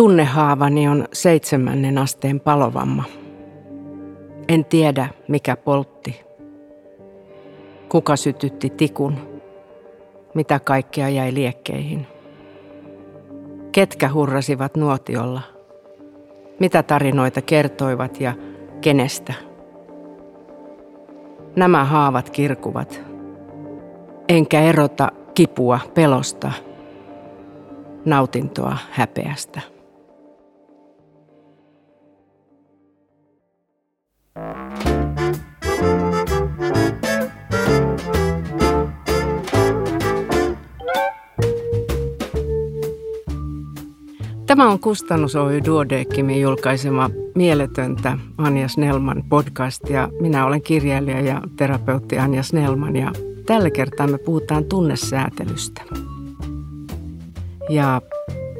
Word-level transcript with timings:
Tunnehaavani 0.00 0.88
on 0.88 1.04
seitsemännen 1.12 1.98
asteen 1.98 2.40
palovamma. 2.40 3.04
En 4.48 4.64
tiedä, 4.64 5.08
mikä 5.28 5.56
poltti. 5.56 6.20
Kuka 7.88 8.16
sytytti 8.16 8.70
tikun? 8.70 9.40
Mitä 10.34 10.60
kaikkea 10.60 11.08
jäi 11.08 11.34
liekkeihin? 11.34 12.06
Ketkä 13.72 14.12
hurrasivat 14.12 14.76
nuotiolla? 14.76 15.42
Mitä 16.60 16.82
tarinoita 16.82 17.42
kertoivat 17.42 18.20
ja 18.20 18.34
kenestä? 18.80 19.34
Nämä 21.56 21.84
haavat 21.84 22.30
kirkuvat. 22.30 23.02
Enkä 24.28 24.60
erota 24.60 25.08
kipua 25.34 25.80
pelosta, 25.94 26.52
nautintoa 28.04 28.76
häpeästä. 28.90 29.69
Tämä 44.50 44.68
on 44.68 44.80
Kustannus 44.80 45.36
Oy 45.36 45.60
Duodeckimin 45.66 46.40
julkaisema 46.40 47.10
Mieletöntä 47.34 48.18
Anja 48.38 48.68
Snellman 48.68 49.24
podcast 49.28 49.90
ja 49.90 50.08
minä 50.20 50.46
olen 50.46 50.62
kirjailija 50.62 51.20
ja 51.20 51.42
terapeutti 51.56 52.18
Anja 52.18 52.42
Snellman 52.42 52.96
ja 52.96 53.12
tällä 53.46 53.70
kertaa 53.70 54.06
me 54.06 54.18
puhutaan 54.18 54.64
tunnesäätelystä. 54.64 55.82
Ja 57.68 58.02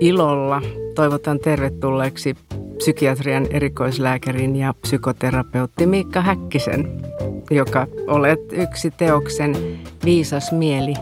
ilolla 0.01 0.63
toivotan 0.95 1.39
tervetulleeksi 1.39 2.35
psykiatrian 2.77 3.47
erikoislääkärin 3.51 4.57
ja 4.57 4.75
psykoterapeutti 4.81 5.87
Miikka 5.87 6.21
Häkkisen, 6.21 7.03
joka 7.51 7.87
olet 8.07 8.41
yksi 8.53 8.91
teoksen 8.91 9.57
Viisas 10.05 10.53
mieli 10.53 10.95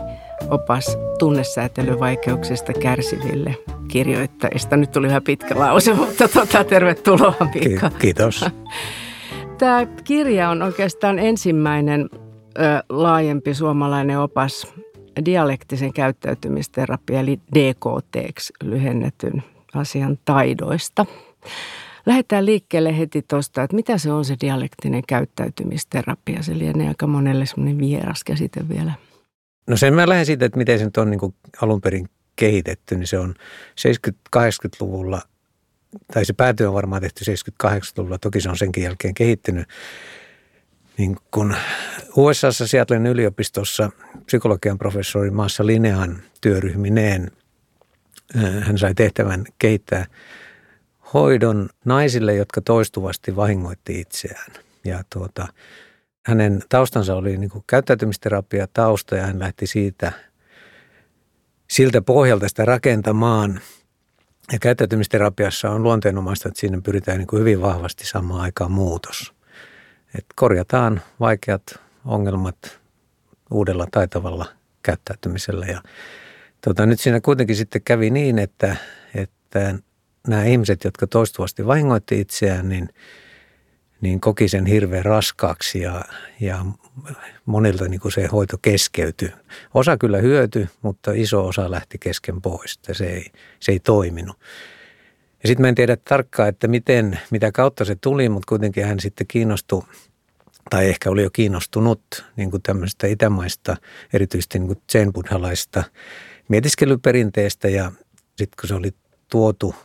opas 0.49 0.97
tunnesäätelyvaikeuksista 1.19 2.73
kärsiville 2.73 3.55
kirjoittajista. 3.89 4.77
Nyt 4.77 4.91
tuli 4.91 5.07
vähän 5.07 5.23
pitkä 5.23 5.59
lause, 5.59 5.93
mutta 5.93 6.27
tota, 6.27 6.63
tervetuloa 6.63 7.35
Miikka. 7.53 7.89
Kiitos. 7.89 8.45
Tämä 9.57 9.85
kirja 10.03 10.49
on 10.49 10.61
oikeastaan 10.61 11.19
ensimmäinen 11.19 12.09
ö, 12.11 12.83
laajempi 12.89 13.53
suomalainen 13.53 14.19
opas 14.19 14.67
dialektisen 15.25 15.93
käyttäytymisterapia, 15.93 17.19
eli 17.19 17.39
DKT 17.55 18.15
lyhennetyn 18.63 19.43
asian 19.73 20.19
taidoista. 20.25 21.05
Lähdetään 22.05 22.45
liikkeelle 22.45 22.97
heti 22.97 23.21
tuosta, 23.27 23.63
että 23.63 23.75
mitä 23.75 23.97
se 23.97 24.11
on 24.11 24.25
se 24.25 24.35
dialektinen 24.41 25.03
käyttäytymisterapia. 25.07 26.43
Se 26.43 26.57
lienee 26.57 26.87
aika 26.87 27.07
monelle 27.07 27.45
semmoinen 27.45 27.77
vieras 27.77 28.23
käsite 28.23 28.69
vielä. 28.69 28.93
No 29.67 29.77
sen 29.77 29.93
mä 29.93 30.09
lähden 30.09 30.25
siitä, 30.25 30.45
että 30.45 30.57
miten 30.57 30.79
se 30.79 30.85
nyt 30.85 30.97
on 30.97 31.11
niin 31.11 31.33
alun 31.61 31.81
perin 31.81 32.09
kehitetty, 32.39 32.95
niin 32.95 33.07
se 33.07 33.19
on 33.19 33.35
70-80-luvulla, 34.37 35.21
tai 36.13 36.25
se 36.25 36.33
päätyö 36.33 36.67
on 36.67 36.73
varmaan 36.73 37.01
tehty 37.01 37.25
78-luvulla, 37.31 38.17
toki 38.17 38.41
se 38.41 38.49
on 38.49 38.57
senkin 38.57 38.83
jälkeen 38.83 39.13
kehittynyt. 39.13 39.67
Niin 40.97 41.17
kun 41.31 41.55
USAssa 42.15 42.67
Seattlein 42.67 43.05
yliopistossa 43.05 43.89
psykologian 44.25 44.77
professori 44.77 45.31
Maassa 45.31 45.65
Linean 45.65 46.21
työryhmineen, 46.41 47.31
hän 48.61 48.77
sai 48.77 48.93
tehtävän 48.95 49.45
kehittää 49.59 50.05
hoidon 51.13 51.69
naisille, 51.85 52.35
jotka 52.35 52.61
toistuvasti 52.61 53.35
vahingoitti 53.35 53.99
itseään. 53.99 54.51
Ja 54.85 55.03
tuota, 55.13 55.47
hänen 56.25 56.63
taustansa 56.69 57.15
oli 57.15 57.37
niin 57.37 57.49
kuin 57.49 57.63
käyttäytymisterapia 57.67 58.67
tausta 58.73 59.15
ja 59.15 59.25
hän 59.25 59.39
lähti 59.39 59.67
siitä– 59.67 60.11
siltä 61.71 62.01
pohjalta 62.01 62.47
sitä 62.47 62.65
rakentamaan. 62.65 63.61
Ja 64.51 64.59
käyttäytymisterapiassa 64.59 65.69
on 65.69 65.83
luonteenomaista, 65.83 66.47
että 66.47 66.59
siinä 66.59 66.81
pyritään 66.81 67.17
niin 67.17 67.27
kuin 67.27 67.39
hyvin 67.39 67.61
vahvasti 67.61 68.05
samaan 68.05 68.41
aikaan 68.41 68.71
muutos. 68.71 69.33
että 70.07 70.33
korjataan 70.35 71.01
vaikeat 71.19 71.79
ongelmat 72.05 72.79
uudella 73.51 73.87
taitavalla 73.91 74.45
käyttäytymisellä. 74.83 75.65
Ja 75.65 75.81
tota, 76.61 76.85
nyt 76.85 76.99
siinä 76.99 77.21
kuitenkin 77.21 77.55
sitten 77.55 77.81
kävi 77.81 78.09
niin, 78.09 78.39
että, 78.39 78.75
että 79.15 79.75
nämä 80.27 80.43
ihmiset, 80.43 80.83
jotka 80.83 81.07
toistuvasti 81.07 81.67
vahingoitti 81.67 82.19
itseään, 82.19 82.69
niin– 82.69 82.89
niin 84.01 84.19
koki 84.19 84.47
sen 84.47 84.65
hirveän 84.65 85.05
raskaaksi 85.05 85.79
ja, 85.79 86.01
ja 86.39 86.65
monilta 87.45 87.87
niin 87.87 87.99
kuin 87.99 88.11
se 88.11 88.27
hoito 88.27 88.57
keskeytyi. 88.61 89.31
Osa 89.73 89.97
kyllä 89.97 90.17
hyötyi, 90.17 90.67
mutta 90.81 91.11
iso 91.11 91.47
osa 91.47 91.71
lähti 91.71 91.97
kesken 91.97 92.41
pois, 92.41 92.75
että 92.75 92.93
se 92.93 93.05
ei, 93.05 93.25
se 93.59 93.71
ei 93.71 93.79
toiminut. 93.79 94.37
Ja 95.43 95.47
sitten 95.47 95.61
mä 95.61 95.69
en 95.69 95.75
tiedä 95.75 95.97
tarkkaan, 95.97 96.49
että 96.49 96.67
miten, 96.67 97.19
mitä 97.31 97.51
kautta 97.51 97.85
se 97.85 97.95
tuli, 97.95 98.29
mutta 98.29 98.49
kuitenkin 98.49 98.85
hän 98.85 98.99
sitten 98.99 99.27
kiinnostui, 99.27 99.83
tai 100.69 100.89
ehkä 100.89 101.09
oli 101.09 101.23
jo 101.23 101.29
kiinnostunut 101.29 102.25
niin 102.35 102.51
kuin 102.51 102.63
tämmöistä 102.63 103.07
itämaista, 103.07 103.77
erityisesti 104.13 104.59
niin 104.59 104.67
kuin 104.67 104.81
zen-buddhalaista 104.91 105.83
mietiskelyperinteestä 106.47 107.69
ja 107.69 107.91
sitten 108.37 108.57
kun 108.61 108.67
se 108.67 108.75
oli 108.75 108.91
tuotu 109.29 109.75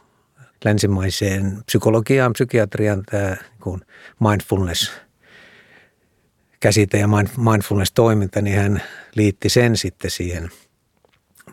länsimaiseen 0.64 1.62
psykologiaan, 1.66 2.32
psykiatriaan 2.32 3.02
tämä 3.10 3.36
niin 3.64 3.80
mindfulness 4.20 4.92
käsite 6.60 6.98
ja 6.98 7.08
mindfulness-toiminta, 7.36 8.42
niin 8.42 8.56
hän 8.56 8.82
liitti 9.14 9.48
sen 9.48 9.76
sitten 9.76 10.10
siihen 10.10 10.50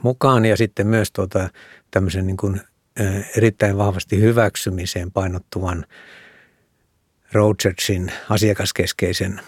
mukaan 0.01 0.45
ja 0.45 0.57
sitten 0.57 0.87
myös 0.87 1.11
tuota, 1.11 1.49
tämmöisen 1.91 2.27
niin 2.27 2.37
kuin, 2.37 2.61
erittäin 3.37 3.77
vahvasti 3.77 4.21
hyväksymiseen 4.21 5.11
painottuvan 5.11 5.85
Rogersin 7.31 8.11
asiakaskeskeisen 8.29 9.41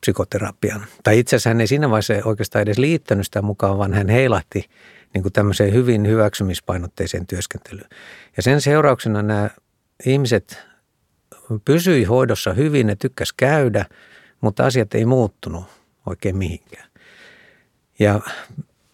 psykoterapian. 0.00 0.86
Tai 1.02 1.18
itse 1.18 1.36
asiassa 1.36 1.50
hän 1.50 1.60
ei 1.60 1.66
siinä 1.66 1.90
vaiheessa 1.90 2.14
oikeastaan 2.24 2.62
edes 2.62 2.78
liittänyt 2.78 3.26
sitä 3.26 3.42
mukaan, 3.42 3.78
vaan 3.78 3.94
hän 3.94 4.08
heilahti 4.08 4.70
niin 5.14 5.22
kuin 5.22 5.32
tämmöiseen 5.32 5.72
hyvin 5.72 6.06
hyväksymispainotteiseen 6.06 7.26
työskentelyyn. 7.26 7.88
Ja 8.36 8.42
sen 8.42 8.60
seurauksena 8.60 9.22
nämä 9.22 9.50
ihmiset 10.06 10.69
pysyi 11.64 12.04
hoidossa 12.04 12.52
hyvin, 12.52 12.86
ne 12.86 12.96
tykkäs 12.96 13.32
käydä, 13.32 13.84
mutta 14.40 14.66
asiat 14.66 14.94
ei 14.94 15.04
muuttunut 15.04 15.64
oikein 16.06 16.36
mihinkään. 16.36 16.90
Ja 17.98 18.20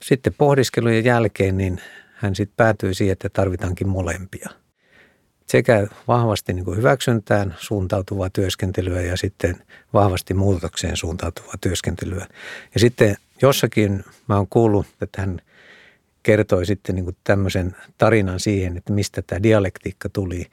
sitten 0.03 0.35
pohdiskelujen 0.39 1.05
jälkeen 1.05 1.57
niin 1.57 1.81
hän 2.15 2.35
sitten 2.35 2.57
päätyi 2.57 2.95
siihen, 2.95 3.13
että 3.13 3.29
tarvitaankin 3.29 3.89
molempia. 3.89 4.49
Sekä 5.47 5.87
vahvasti 6.09 6.53
niin 6.53 6.65
kuin 6.65 6.79
hyväksyntään 6.79 7.55
suuntautuvaa 7.59 8.31
työskentelyä 8.31 9.01
ja 9.01 9.17
sitten 9.17 9.57
vahvasti 9.93 10.35
muutokseen 10.35 10.97
suuntautuvaa 10.97 11.55
työskentelyä. 11.61 12.27
Ja 12.75 12.81
sitten 12.81 13.17
jossakin 13.43 14.05
mä 14.29 14.37
oon 14.37 14.47
kuullut, 14.49 14.87
että 15.01 15.21
hän– 15.21 15.41
kertoi 16.27 16.67
sitten 16.67 16.95
niin 16.95 17.05
kuin 17.05 17.17
tämmöisen 17.25 17.77
tarinan 17.99 18.41
siihen, 18.41 18.77
että 18.77 18.93
mistä 18.93 19.23
tämä 19.23 19.43
dialektiikka 19.43 20.09
tuli. 20.09 20.47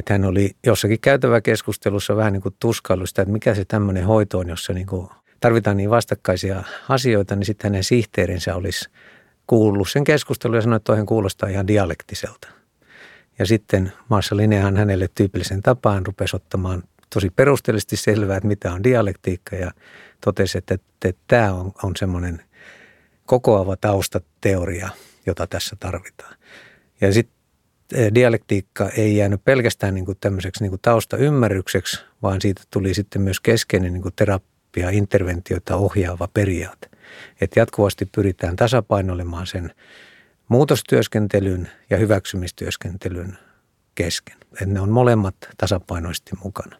Että 0.00 0.14
hän 0.14 0.24
oli 0.24 0.50
jossakin 0.66 1.00
käytävä 1.00 1.40
keskustelussa 1.40 2.16
vähän 2.16 2.32
niin 2.32 2.42
kuin 2.42 2.54
tuskailu 2.60 3.06
sitä, 3.06 3.22
että 3.22 3.32
mikä 3.32 3.54
se 3.54 3.64
tämmöinen 3.64 4.04
hoito 4.04 4.38
on, 4.38 4.48
jossa 4.48 4.72
niin 4.72 4.86
kuin 4.86 5.08
tarvitaan 5.40 5.76
niin 5.76 5.90
vastakkaisia 5.90 6.64
asioita, 6.88 7.36
niin 7.36 7.46
sitten 7.46 7.70
hänen 7.70 7.84
sihteerinsä 7.84 8.54
olisi 8.54 8.90
kuullut 9.46 9.90
sen 9.90 10.04
keskustelun 10.04 10.56
ja 10.56 10.62
sanoi, 10.62 10.76
että 10.76 10.84
toihan 10.84 11.06
kuulostaa 11.06 11.48
ihan 11.48 11.66
dialektiselta. 11.66 12.48
Ja 13.38 13.46
sitten 13.46 13.92
Maassa 14.08 14.36
Linehan 14.36 14.76
hänelle 14.76 15.08
tyypillisen 15.14 15.62
tapaan 15.62 16.06
rupesi 16.06 16.36
ottamaan 16.36 16.82
tosi 17.14 17.30
perusteellisesti 17.30 17.96
selvää, 17.96 18.36
että 18.36 18.48
mitä 18.48 18.72
on 18.72 18.84
dialektiikka 18.84 19.56
ja 19.56 19.70
totesi, 20.24 20.58
että, 20.58 20.74
että, 20.74 21.08
että 21.08 21.22
tämä 21.28 21.52
on, 21.52 21.72
on 21.82 21.92
semmoinen 21.96 22.42
kokoava 23.26 23.76
taustateoria, 23.76 24.88
jota 25.26 25.46
tässä 25.46 25.76
tarvitaan. 25.80 26.34
Ja 27.00 27.12
sitten 27.12 27.39
dialektiikka 28.14 28.88
ei 28.88 29.16
jäänyt 29.16 29.44
pelkästään 29.44 29.94
niin 29.94 30.04
kuin 30.04 30.18
tämmöiseksi 30.20 30.62
niin 30.62 30.70
kuin 30.70 30.80
taustaymmärrykseksi, 30.82 32.04
vaan 32.22 32.40
siitä 32.40 32.62
tuli 32.70 32.94
sitten 32.94 33.22
myös 33.22 33.40
keskeinen 33.40 33.92
niin 33.92 34.02
kuin 34.02 34.14
terapia, 34.16 34.90
interventioita 34.90 35.76
ohjaava 35.76 36.28
periaate. 36.34 36.90
Että 37.40 37.60
jatkuvasti 37.60 38.06
pyritään 38.06 38.56
tasapainoilemaan 38.56 39.46
sen 39.46 39.74
muutostyöskentelyn 40.48 41.70
ja 41.90 41.96
hyväksymistyöskentelyn 41.96 43.38
kesken. 43.94 44.36
Että 44.52 44.66
ne 44.66 44.80
on 44.80 44.90
molemmat 44.90 45.34
tasapainoisesti 45.56 46.30
mukana. 46.44 46.76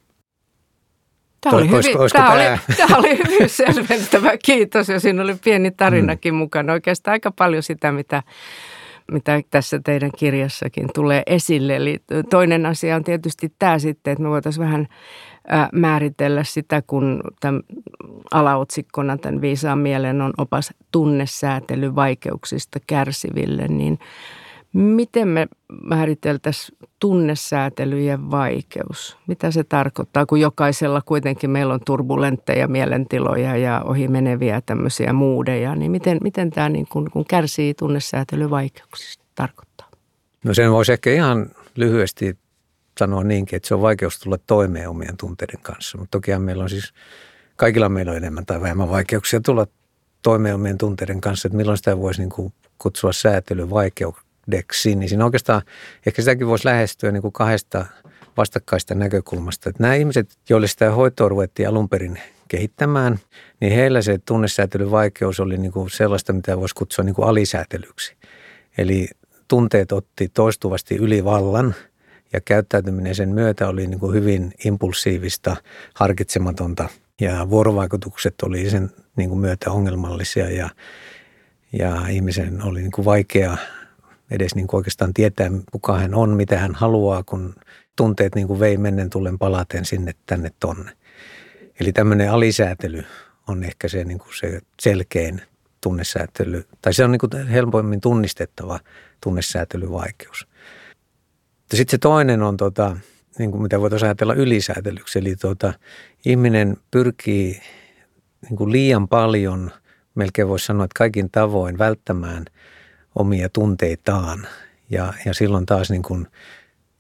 Tämä 1.41 1.57
oli, 1.57 1.69
hyvin, 1.71 1.83
tämä, 1.83 2.09
tämä? 2.13 2.33
Oli, 2.33 2.77
tämä 2.77 2.97
oli 2.99 3.19
hyvin 3.19 3.49
selventävä, 3.49 4.33
kiitos. 4.45 4.89
Ja 4.89 5.01
siinä 5.01 5.23
oli 5.23 5.35
pieni 5.45 5.71
tarinakin 5.71 6.35
mm. 6.35 6.39
mukana. 6.39 6.73
Oikeastaan 6.73 7.13
aika 7.13 7.31
paljon 7.31 7.63
sitä, 7.63 7.93
mitä 7.93 8.23
mitä 9.13 9.41
tässä 9.51 9.81
teidän 9.85 10.11
kirjassakin 10.19 10.89
tulee 10.95 11.23
esille. 11.27 11.77
Eli 11.77 11.99
toinen 12.31 12.67
asia 12.67 12.97
on 12.97 13.05
tietysti 13.05 13.53
tämä 13.59 13.79
sitten, 13.79 14.13
että 14.13 14.23
me 14.23 14.31
voitaisiin 14.31 14.65
vähän 14.65 14.87
määritellä 15.73 16.45
sitä, 16.45 16.83
kun 16.87 17.21
tämän 17.41 17.63
alaotsikkona 18.31 19.17
tämän 19.17 19.41
viisaan 19.41 19.79
mielen 19.79 20.21
on 20.21 20.33
opas 20.39 20.75
tunnesäätely 20.93 21.95
vaikeuksista 21.95 22.79
kärsiville, 22.87 23.69
niin 23.69 23.99
miten 24.73 25.29
me 25.29 25.49
määriteltäisiin 25.83 26.79
tunnesäätelyjen 26.99 28.31
vaikeus? 28.31 29.17
Mitä 29.27 29.51
se 29.51 29.65
tarkoittaa, 29.65 30.27
kun 30.27 30.41
jokaisella 30.41 31.01
kuitenkin 31.01 31.51
meillä 31.51 31.75
on 31.75 31.81
turbulentteja 31.87 32.69
mielentiloja 32.69 33.57
ja 33.57 33.83
ohi 33.85 34.09
meneviä 34.09 34.61
tämmöisiä 34.67 35.13
muudeja, 35.13 35.75
niin 35.75 35.91
miten, 35.91 36.19
miten 36.23 36.51
tämä 36.51 36.69
niin 36.69 36.87
kun, 36.89 37.11
kun 37.11 37.25
kärsii 37.25 37.75
tunnesäätelyvaikeuksista 37.75 39.25
tarkoittaa? 39.35 39.89
No 40.45 40.55
sen 40.55 40.73
voisi 40.73 40.93
ehkä 40.93 41.11
ihan 41.11 41.51
lyhyesti 41.77 42.39
sanoa 42.99 43.25
niinkin, 43.25 43.57
että 43.57 43.69
se 43.69 43.75
on 43.75 43.83
vaikeus 43.83 44.19
tulla 44.21 44.39
toimeen 44.47 44.89
omien 44.89 45.17
tunteiden 45.17 45.61
kanssa. 45.63 45.99
Mutta 45.99 46.11
toki 46.11 46.39
meillä 46.39 46.63
on 46.63 46.71
siis, 46.71 46.93
kaikilla 47.57 47.89
meillä 47.89 48.11
on 48.11 48.17
enemmän 48.17 48.47
tai 48.47 48.61
vähemmän 48.61 48.91
vaikeuksia 48.91 49.41
tulla 49.41 49.67
toimeen 50.23 50.55
omien 50.55 50.79
tunteiden 50.79 51.21
kanssa, 51.21 51.49
että 51.49 51.57
milloin 51.57 51.77
sitä 51.77 51.99
voisi 51.99 52.21
niin 52.21 52.31
kuin 52.31 52.53
kutsua 52.79 53.13
säätelyvaikeudeksi. 53.13 54.30
Niin 54.51 55.09
siinä 55.09 55.25
oikeastaan 55.25 55.63
ehkä 56.07 56.23
sitäkin 56.23 56.47
voisi 56.47 56.65
lähestyä 56.65 57.13
niin 57.13 57.23
kuin 57.23 57.33
kahdesta 57.33 57.87
vastakkaista 58.37 58.95
näkökulmasta. 58.95 59.71
Että 59.71 59.83
nämä 59.83 59.95
ihmiset, 59.95 60.39
joille 60.49 60.67
sitä 60.67 60.91
hoitoa 60.91 61.29
ruvettiin 61.29 61.69
alun 61.69 61.89
perin 61.89 62.21
kehittämään, 62.49 63.19
niin 63.61 63.73
heillä 63.73 64.03
se 64.03 64.19
tunnesäätelyvaikeus 64.19 65.41
oli 65.41 65.59
niin 65.59 65.73
kuin 65.73 65.91
sellaista, 65.91 66.33
mitä 66.33 66.61
voisi 66.61 66.75
kutsua 66.75 67.05
niin 67.05 67.15
kuin 67.15 67.29
alisäätelyksi. 67.29 68.17
Eli 68.79 69.09
tunteet 69.49 69.93
otti 69.93 70.29
toistuvasti 70.29 70.97
yli 70.97 71.25
vallan– 71.25 71.75
ja 72.33 72.41
käyttäytyminen 72.41 73.15
sen 73.15 73.29
myötä 73.29 73.69
oli 73.69 73.87
niin 73.87 74.01
kuin 74.01 74.15
hyvin 74.15 74.53
impulsiivista, 74.65 75.57
harkitsematonta 75.95 76.89
ja 77.21 77.51
vuorovaikutukset 77.51 78.35
oli 78.43 78.71
sen 78.71 78.91
niin 79.17 79.29
kuin 79.29 79.41
myötä 79.41 79.71
ongelmallisia 79.71 80.51
ja, 80.51 80.71
ja 81.73 82.09
ihmisen 82.09 82.63
oli 82.63 82.81
niin 82.81 82.91
kuin 82.91 83.05
vaikea 83.05 83.57
edes 84.31 84.55
niin 84.55 84.67
kuin 84.67 84.79
oikeastaan 84.79 85.15
tietää, 85.15 85.51
kuka 85.73 85.99
hän 85.99 86.15
on, 86.15 86.31
mitä 86.31 86.59
hän 86.59 86.75
haluaa, 86.75 87.23
kun 87.23 87.55
tunteet 87.97 88.35
niin 88.35 88.47
kuin 88.47 88.61
vei 88.61 88.77
mennen 88.77 89.11
tullen 89.11 89.39
palaten 89.39 89.85
sinne 89.85 90.13
tänne 90.27 90.51
tonne. 90.61 90.93
Eli 91.81 91.93
tämmöinen 91.93 92.31
alisäätely 92.31 93.05
on 93.49 93.65
ehkä 93.65 93.89
se, 93.89 94.05
niin 94.05 94.19
kuin 94.19 94.37
se 94.37 94.61
selkein 94.81 95.43
tunnesäätely, 95.81 96.65
tai 96.83 96.95
se 96.95 97.05
on 97.05 97.13
niin 97.13 97.21
kuin 97.21 97.49
helpommin 97.49 98.01
tunnistettava 98.01 98.81
tunnesäätelyvaikeus. 99.21 100.47
Sitten 101.75 101.91
se 101.91 101.99
toinen 101.99 102.43
on, 102.43 102.57
tota, 102.57 102.97
niin 103.39 103.51
kuin 103.51 103.63
mitä 103.63 103.81
voitaisiin 103.81 104.07
ajatella 104.07 104.35
ylisäätelyksi, 104.35 105.19
eli 105.19 105.37
tota, 105.37 105.73
ihminen 106.25 106.77
pyrkii 106.91 107.61
niin 108.43 108.57
kuin 108.57 108.73
liian 108.73 109.09
paljon, 109.09 109.71
melkein 110.15 110.49
voisi 110.49 110.67
sanoa, 110.67 110.85
että 110.85 110.99
kaikin 110.99 111.31
tavoin 111.31 111.79
välttämään 111.79 112.45
omia 113.15 113.49
tunteitaan. 113.49 114.47
Ja, 114.91 115.13
ja 115.25 115.35
silloin 115.35 115.67
taas 115.67 115.91
niin 115.91 116.03
kuin 116.03 116.27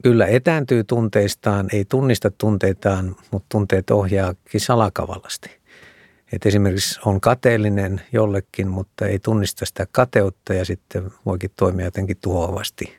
kyllä 0.02 0.26
etääntyy 0.26 0.84
tunteistaan, 0.84 1.66
ei 1.72 1.84
tunnista 1.84 2.30
tunteitaan, 2.30 3.16
mutta 3.30 3.46
tunteet 3.48 3.90
ohjaakin 3.90 4.60
salakavallasti. 4.60 5.60
Et 6.32 6.46
esimerkiksi 6.46 7.00
on 7.04 7.20
kateellinen 7.20 8.00
jollekin, 8.12 8.68
mutta 8.68 9.06
ei 9.06 9.18
tunnista 9.18 9.66
sitä 9.66 9.86
kateutta 9.92 10.54
ja 10.54 10.64
sitten 10.64 11.10
voikin 11.26 11.50
toimia 11.56 11.84
jotenkin 11.84 12.16
tuhoavasti 12.20 12.98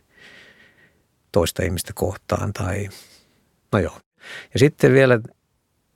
toista 1.31 1.63
ihmistä 1.63 1.91
kohtaan 1.95 2.53
tai 2.53 2.89
no 3.71 3.79
joo. 3.79 3.97
Ja 4.53 4.59
sitten 4.59 4.93
vielä 4.93 5.19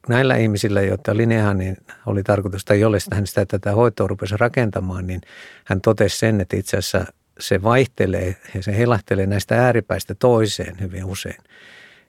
näillä 0.09 0.35
ihmisillä, 0.35 0.81
joita 0.81 1.17
Linnehan 1.17 1.57
niin 1.57 1.77
oli 2.05 2.23
tarkoitus, 2.23 2.65
tai 2.65 2.79
jolle 2.79 2.97
hän 3.13 3.27
sitä 3.27 3.45
tätä 3.45 3.71
hoitoa 3.71 4.07
rupesi 4.07 4.37
rakentamaan, 4.37 5.07
niin 5.07 5.21
hän 5.65 5.81
totesi 5.81 6.17
sen, 6.17 6.41
että 6.41 6.57
itse 6.57 6.77
asiassa 6.77 7.05
se 7.39 7.63
vaihtelee 7.63 8.35
ja 8.53 8.63
se 8.63 8.77
helahtelee 8.77 9.25
näistä 9.25 9.65
ääripäistä 9.65 10.15
toiseen 10.15 10.79
hyvin 10.81 11.05
usein. 11.05 11.37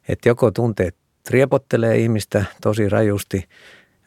Että 0.08 0.28
joko 0.28 0.50
tunteet 0.50 0.96
riepottelee 1.31 1.96
ihmistä 1.96 2.44
tosi 2.60 2.88
rajusti, 2.88 3.48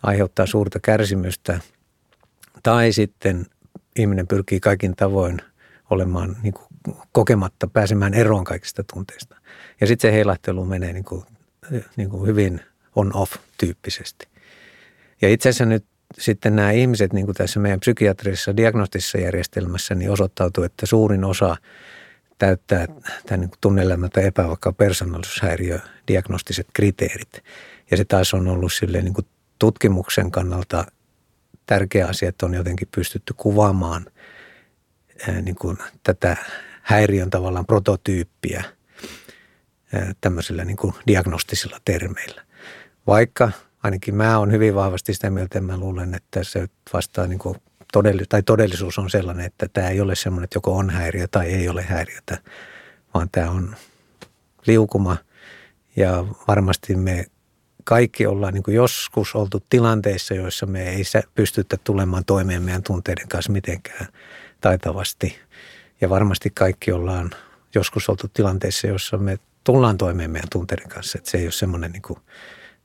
aiheuttaa 0.03 0.45
suurta 0.45 0.79
kärsimystä, 0.79 1.59
tai 2.63 2.91
sitten 2.91 3.45
ihminen 3.95 4.27
pyrkii 4.27 4.59
kaikin 4.59 4.95
tavoin 4.95 5.37
olemaan 5.89 6.37
niin 6.43 6.53
kuin 6.53 6.67
kokematta 7.11 7.67
pääsemään 7.67 8.13
eroon 8.13 8.43
kaikista 8.43 8.83
tunteista. 8.93 9.35
Ja 9.81 9.87
sitten 9.87 10.11
se 10.11 10.15
heilahtelu 10.15 10.65
menee 10.65 10.93
niin 10.93 11.05
kuin, 11.05 11.23
niin 11.95 12.09
kuin 12.09 12.27
hyvin 12.27 12.61
on-off 12.99 13.33
tyyppisesti. 13.57 14.27
Ja 15.21 15.29
itse 15.29 15.49
asiassa 15.49 15.65
nyt 15.65 15.85
sitten 16.19 16.55
nämä 16.55 16.71
ihmiset 16.71 17.13
niin 17.13 17.25
kuin 17.25 17.35
tässä 17.35 17.59
meidän 17.59 17.79
psykiatrisessa 17.79 18.57
diagnostisessa 18.57 19.17
järjestelmässä 19.17 19.95
niin 19.95 20.11
osoittautuu, 20.11 20.63
että 20.63 20.85
suurin 20.85 21.23
osa 21.23 21.57
täyttää 22.37 22.87
tämän 23.25 23.39
niin 23.39 24.11
tai 24.13 24.25
epävakaa 24.25 24.73
persoonallisuushäiriö 24.73 25.79
diagnostiset 26.07 26.67
kriteerit. 26.73 27.43
Ja 27.91 27.97
se 27.97 28.05
taas 28.05 28.33
on 28.33 28.47
ollut 28.47 28.73
silleen 28.73 29.05
niin 29.05 29.27
tutkimuksen 29.59 30.31
kannalta 30.31 30.85
tärkeä 31.65 32.07
asia, 32.07 32.29
että 32.29 32.45
on 32.45 32.53
jotenkin 32.53 32.87
pystytty 32.95 33.33
kuvaamaan 33.37 34.05
niin 35.41 35.55
kuin 35.55 35.77
tätä 36.03 36.37
häiriön 36.81 37.29
tavallaan 37.29 37.65
prototyyppiä 37.65 38.63
tämmöisillä 40.21 40.65
niin 40.65 40.77
kuin 40.77 40.93
diagnostisilla 41.07 41.77
termeillä. 41.85 42.48
Vaikka 43.09 43.51
ainakin 43.83 44.15
mä 44.15 44.37
oon 44.37 44.51
hyvin 44.51 44.75
vahvasti 44.75 45.13
sitä 45.13 45.29
mieltä, 45.29 45.59
että 45.59 45.61
mä 45.61 45.77
luulen, 45.77 46.15
että 46.15 46.43
se 46.43 46.67
vastaa 46.93 47.27
niin 47.27 47.39
kuin 47.39 47.55
todelli- 47.93 48.25
tai 48.29 48.43
todellisuus 48.43 48.99
on 48.99 49.09
sellainen, 49.09 49.45
että 49.45 49.67
tämä 49.73 49.89
ei 49.89 50.01
ole 50.01 50.15
semmoinen, 50.15 50.43
että 50.43 50.57
joko 50.57 50.77
on 50.77 50.89
häiriö 50.89 51.27
tai 51.27 51.47
ei 51.47 51.69
ole 51.69 51.81
häiriötä, 51.81 52.37
vaan 53.13 53.29
tämä 53.31 53.49
on 53.49 53.75
liukuma 54.67 55.17
ja 55.95 56.25
varmasti 56.47 56.95
me 56.95 57.25
kaikki 57.83 58.27
ollaan 58.27 58.53
niin 58.53 58.63
joskus 58.67 59.35
oltu 59.35 59.63
tilanteissa, 59.69 60.33
joissa 60.33 60.65
me 60.65 60.89
ei 60.89 61.03
pystytä 61.35 61.77
tulemaan 61.83 62.25
toimeen 62.25 62.61
meidän 62.61 62.83
tunteiden 62.83 63.27
kanssa 63.27 63.51
mitenkään 63.51 64.07
taitavasti– 64.61 65.35
ja 66.01 66.09
varmasti 66.09 66.49
kaikki 66.49 66.91
ollaan 66.91 67.31
joskus 67.75 68.09
oltu 68.09 68.27
tilanteessa, 68.33 68.87
jossa 68.87 69.17
me 69.17 69.39
tullaan 69.63 69.97
toimeen 69.97 70.31
meidän 70.31 70.49
tunteiden 70.51 70.89
kanssa. 70.89 71.17
Että 71.17 71.31
se 71.31 71.37
ei 71.37 71.45
ole 71.45 71.51
semmoinen 71.51 71.91
niin 71.91 72.01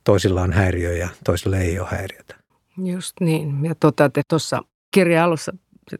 toisilla 0.05 0.41
on 0.41 0.53
häiriö 0.53 0.93
ja 0.93 1.09
toisilla 1.23 1.57
ei 1.57 1.79
ole 1.79 1.87
häiriötä. 1.91 2.35
Just 2.77 3.13
niin. 3.19 3.65
Ja 3.65 3.75
tota, 3.75 4.09
te 4.09 4.21
tuossa 4.27 4.61
kirjan 4.91 5.23
alussa 5.23 5.53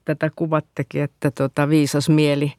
tätä 0.06 0.32
kuvattekin, 0.36 1.04
että 1.04 1.32
tota, 1.32 1.70
viisas 1.70 2.10
mieli 2.10 2.54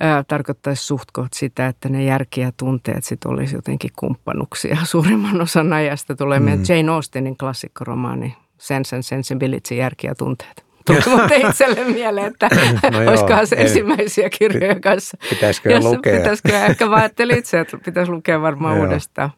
ää, 0.00 0.24
tarkoittaisi 0.24 0.82
suht 0.82 1.08
sitä, 1.32 1.66
että 1.66 1.88
ne 1.88 2.04
järki 2.04 2.40
ja 2.40 2.52
tunteet 2.56 3.04
sit 3.04 3.24
olisi 3.24 3.54
jotenkin 3.54 3.90
kumppanuksia. 3.96 4.78
Suurimman 4.84 5.40
osan 5.40 5.72
ajasta 5.72 6.16
tulee 6.16 6.38
mm. 6.38 6.44
meidän 6.44 6.64
Jane 6.68 6.92
Austenin 6.92 7.36
klassikkoromaani 7.36 8.36
Sense 8.58 8.96
and 8.96 9.02
Sensibility, 9.02 9.74
järki 9.74 10.06
ja 10.06 10.14
tunteet 10.14 10.65
tuli 10.86 11.40
itselle 11.48 11.84
mieleen, 11.84 12.26
että 12.26 12.48
no 12.92 13.00
joo, 13.00 13.08
olisikohan 13.10 13.46
se 13.46 13.56
ensimmäisiä 13.56 14.30
kirjoja 14.30 14.80
kanssa. 14.80 15.16
Pitäisikö 15.30 15.72
jos, 15.72 15.84
lukea? 15.84 16.18
Pitäisikö, 16.18 16.58
ehkä 16.58 16.86
mä 16.86 16.96
ajattelin 16.96 17.38
itse, 17.38 17.60
että 17.60 17.78
pitäisi 17.84 18.12
lukea 18.12 18.42
varmaan 18.42 18.78
uudestaan. 18.78 19.30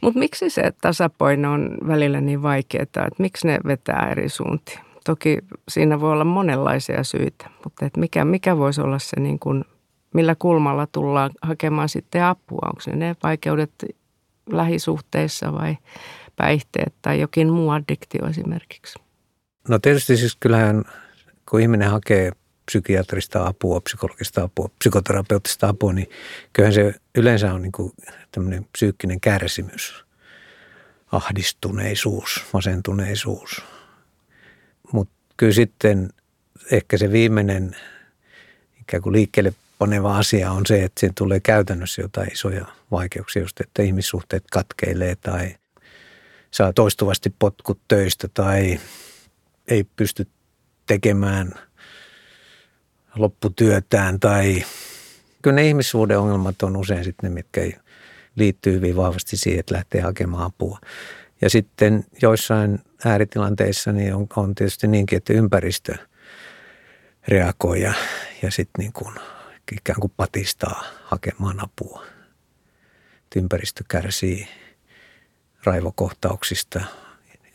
Mutta 0.00 0.18
miksi 0.18 0.50
se 0.50 0.72
tasapaino 0.80 1.52
on 1.52 1.78
välillä 1.88 2.20
niin 2.20 2.42
vaikeaa, 2.42 2.82
että 2.82 3.08
miksi 3.18 3.46
ne 3.46 3.58
vetää 3.66 4.08
eri 4.10 4.28
suuntiin? 4.28 4.78
Toki 5.04 5.38
siinä 5.68 6.00
voi 6.00 6.12
olla 6.12 6.24
monenlaisia 6.24 7.04
syitä, 7.04 7.50
mutta 7.64 7.86
et 7.86 7.96
mikä, 7.96 8.24
mikä 8.24 8.56
voisi 8.56 8.80
olla 8.80 8.98
se, 8.98 9.20
niin 9.20 9.38
kuin, 9.38 9.64
millä 10.14 10.34
kulmalla 10.38 10.86
tullaan 10.86 11.30
hakemaan 11.42 11.88
sitten 11.88 12.24
apua? 12.24 12.66
Onko 12.66 12.80
se 12.80 12.96
ne 12.96 13.16
vaikeudet 13.22 13.72
lähisuhteissa 14.52 15.52
vai 15.52 15.76
päihteet 16.36 16.94
tai 17.02 17.20
jokin 17.20 17.52
muu 17.52 17.70
addiktio 17.70 18.26
esimerkiksi? 18.26 18.98
No 19.70 19.78
tietysti 19.78 20.16
siis 20.16 20.36
kyllähän, 20.40 20.84
kun 21.50 21.60
ihminen 21.60 21.90
hakee 21.90 22.32
psykiatrista 22.66 23.46
apua, 23.46 23.80
psykologista 23.80 24.42
apua, 24.42 24.70
psykoterapeuttista 24.78 25.68
apua, 25.68 25.92
niin 25.92 26.10
kyllähän 26.52 26.74
se 26.74 26.94
yleensä 27.14 27.52
on 27.52 27.62
niin 27.62 27.72
kuin 27.72 27.92
tämmöinen 28.32 28.66
psyykkinen 28.72 29.20
kärsimys, 29.20 30.04
ahdistuneisuus, 31.12 32.44
masentuneisuus. 32.52 33.62
Mutta 34.92 35.14
kyllä 35.36 35.52
sitten 35.52 36.10
ehkä 36.70 36.98
se 36.98 37.12
viimeinen 37.12 37.76
ikään 38.80 39.02
kuin 39.02 39.12
liikkeelle 39.12 39.54
paneva 39.78 40.18
asia 40.18 40.50
on 40.50 40.66
se, 40.66 40.84
että 40.84 41.00
siinä 41.00 41.12
tulee 41.16 41.40
käytännössä 41.40 42.02
jotain 42.02 42.32
isoja 42.32 42.66
vaikeuksia, 42.90 43.42
just 43.42 43.60
että 43.60 43.82
ihmissuhteet 43.82 44.44
katkeilee 44.52 45.16
tai 45.16 45.54
saa 46.50 46.72
toistuvasti 46.72 47.34
potkut 47.38 47.80
töistä 47.88 48.28
tai 48.34 48.80
ei 49.70 49.84
pysty 49.96 50.26
tekemään 50.86 51.52
lopputyötään 53.16 54.20
tai 54.20 54.64
Kyllä 55.42 55.54
ne 55.54 55.68
ihmissuuden 55.68 56.18
ongelmat 56.18 56.62
on 56.62 56.76
usein 56.76 57.04
sitten 57.04 57.30
ne, 57.30 57.34
mitkä 57.34 57.60
liittyy 58.36 58.72
hyvin 58.72 58.96
vahvasti 58.96 59.36
siihen, 59.36 59.60
että 59.60 59.74
lähtee 59.74 60.00
hakemaan 60.00 60.44
apua. 60.44 60.78
Ja 61.40 61.50
sitten 61.50 62.04
joissain 62.22 62.78
ääritilanteissa 63.04 63.92
niin 63.92 64.14
on, 64.14 64.26
on 64.36 64.54
tietysti 64.54 64.86
niinkin, 64.86 65.16
että 65.16 65.32
ympäristö 65.32 65.94
reagoi 67.28 67.82
ja, 67.82 67.94
ja 68.42 68.50
sitten 68.50 68.82
niin 68.82 68.92
kuin 68.92 69.14
ikään 69.72 70.00
kuin 70.00 70.12
patistaa 70.16 70.84
hakemaan 71.04 71.64
apua. 71.64 72.04
Että 73.24 73.38
ympäristö 73.38 73.84
kärsii 73.88 74.48
raivokohtauksista, 75.64 76.80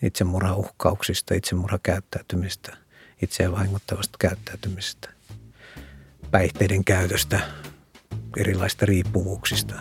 itsemurhauhkauksista, 0.01 1.33
itsemurhakäyttäytymistä, 1.33 2.77
itseään 3.21 3.51
vahingoittavasta 3.51 4.17
käyttäytymisestä, 4.19 5.09
päihteiden 6.31 6.83
käytöstä, 6.83 7.39
erilaisista 8.37 8.85
riippuvuuksista. 8.85 9.73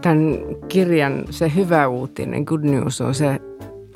Tämän 0.00 0.38
kirjan 0.68 1.24
se 1.30 1.52
hyvä 1.54 1.88
uutinen, 1.88 2.42
good 2.42 2.62
news, 2.62 3.00
on 3.00 3.14
se 3.14 3.40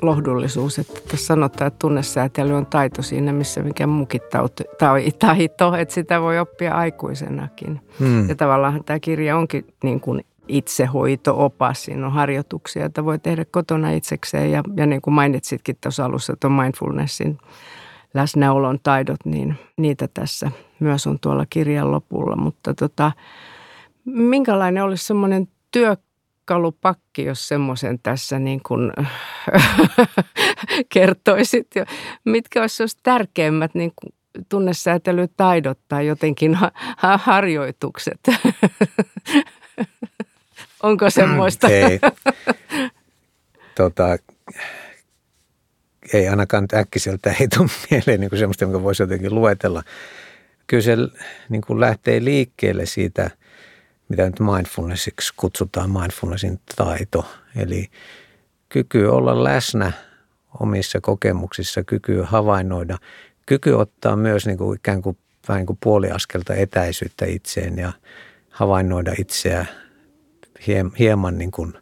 lohdullisuus, 0.01 0.79
että 0.79 1.01
tässä 1.07 1.25
sanotaan, 1.25 1.67
että 1.67 1.79
tunnesäätely 1.79 2.53
on 2.53 2.65
taito 2.65 3.01
siinä, 3.01 3.33
missä 3.33 3.63
mikä 3.63 3.87
muukin 3.87 4.21
tai 4.79 5.11
taito, 5.19 5.75
että 5.75 5.93
sitä 5.93 6.21
voi 6.21 6.39
oppia 6.39 6.75
aikuisenakin. 6.75 7.81
Hmm. 7.99 8.29
Ja 8.29 8.35
tavallaan 8.35 8.83
tämä 8.83 8.99
kirja 8.99 9.37
onkin 9.37 9.67
niin 9.83 9.99
kuin 9.99 10.25
itsehoito-opas, 10.47 11.83
siinä 11.83 12.05
on 12.05 12.13
harjoituksia, 12.13 12.85
että 12.85 13.05
voi 13.05 13.19
tehdä 13.19 13.45
kotona 13.45 13.91
itsekseen 13.91 14.51
ja, 14.51 14.63
ja 14.75 14.85
niin 14.85 15.01
kuin 15.01 15.13
mainitsitkin 15.13 15.77
tuossa 15.81 16.05
alussa, 16.05 16.35
tuon 16.39 16.53
mindfulnessin 16.53 17.37
läsnäolon 18.13 18.79
taidot, 18.83 19.25
niin 19.25 19.55
niitä 19.77 20.07
tässä 20.13 20.51
myös 20.79 21.07
on 21.07 21.19
tuolla 21.19 21.45
kirjan 21.49 21.91
lopulla. 21.91 22.35
Mutta 22.35 22.73
tota, 22.73 23.11
minkälainen 24.05 24.83
olisi 24.83 25.07
semmoinen 25.07 25.47
työkalupakki, 26.49 27.25
jos 27.25 27.47
semmoisen 27.47 27.99
tässä 28.03 28.39
niin 28.39 28.61
kuin 28.67 28.91
kertoisit? 30.93 31.67
Mitkä 32.25 32.61
olisi 32.61 32.83
tärkeimmät 33.03 33.75
niin 33.75 33.91
kuin 33.95 34.13
tunnesäätelytaidot 34.49 35.79
tai 35.87 36.07
jotenkin 36.07 36.55
ha- 36.55 36.71
harjoitukset? 37.17 38.19
Onko 40.83 41.09
semmoista? 41.09 41.69
Ei. 41.69 41.99
Tota, 43.75 44.17
ei 46.13 46.27
ainakaan 46.27 46.67
äkkiseltä 46.73 47.35
ei 47.39 47.47
tule 47.47 47.69
mieleen 47.91 48.19
niin 48.19 48.29
kuin 48.29 48.39
semmoista, 48.39 48.63
jonka 48.63 48.83
voisi 48.83 49.03
jotenkin 49.03 49.35
luetella. 49.35 49.83
Kyllä 50.67 50.83
se 50.83 50.97
niin 51.49 51.61
kuin 51.61 51.79
lähtee 51.79 52.23
liikkeelle 52.23 52.85
siitä, 52.85 53.31
mitä 54.09 54.25
nyt 54.25 54.39
mindfulnessiksi 54.39 55.33
kutsutaan, 55.37 55.89
mindfulnessin 55.89 56.59
taito. 56.75 57.25
Eli 57.55 57.89
kyky 58.69 59.05
olla 59.05 59.43
läsnä 59.43 59.91
omissa 60.59 61.01
kokemuksissa, 61.01 61.83
kyky 61.83 62.21
havainnoida, 62.21 62.97
kyky 63.45 63.73
ottaa 63.73 64.15
myös 64.15 64.45
niin 64.45 64.57
kuin 64.57 64.77
ikään 64.79 65.01
kuin 65.01 65.17
vähän 65.47 65.59
niin 65.59 65.67
kuin 65.67 65.79
puoliaskelta 65.83 66.55
etäisyyttä 66.55 67.25
itseen 67.25 67.77
ja 67.77 67.93
havainnoida 68.49 69.13
itseä 69.19 69.65
hieman 70.99 71.37
niin 71.37 71.51
kuin 71.51 71.73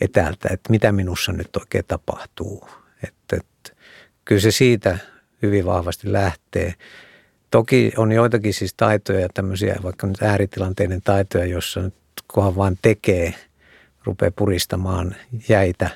etäältä, 0.00 0.48
että 0.52 0.70
mitä 0.70 0.92
minussa 0.92 1.32
nyt 1.32 1.56
oikein 1.56 1.84
tapahtuu. 1.88 2.68
Että, 3.08 3.36
että 3.36 3.82
kyllä 4.24 4.40
se 4.40 4.50
siitä 4.50 4.98
hyvin 5.42 5.66
vahvasti 5.66 6.12
lähtee. 6.12 6.74
Toki 7.50 7.92
on 7.96 8.12
joitakin 8.12 8.54
siis 8.54 8.74
taitoja, 8.74 9.28
tämmöisiä 9.34 9.76
vaikka 9.82 10.06
nyt 10.06 10.22
ääritilanteiden 10.22 11.02
taitoja, 11.02 11.44
jossa 11.44 11.80
nyt 11.80 11.94
kunhan 12.32 12.56
vaan 12.56 12.78
tekee, 12.82 13.34
rupeaa 14.04 14.30
puristamaan 14.30 15.16
jäitä 15.48 15.90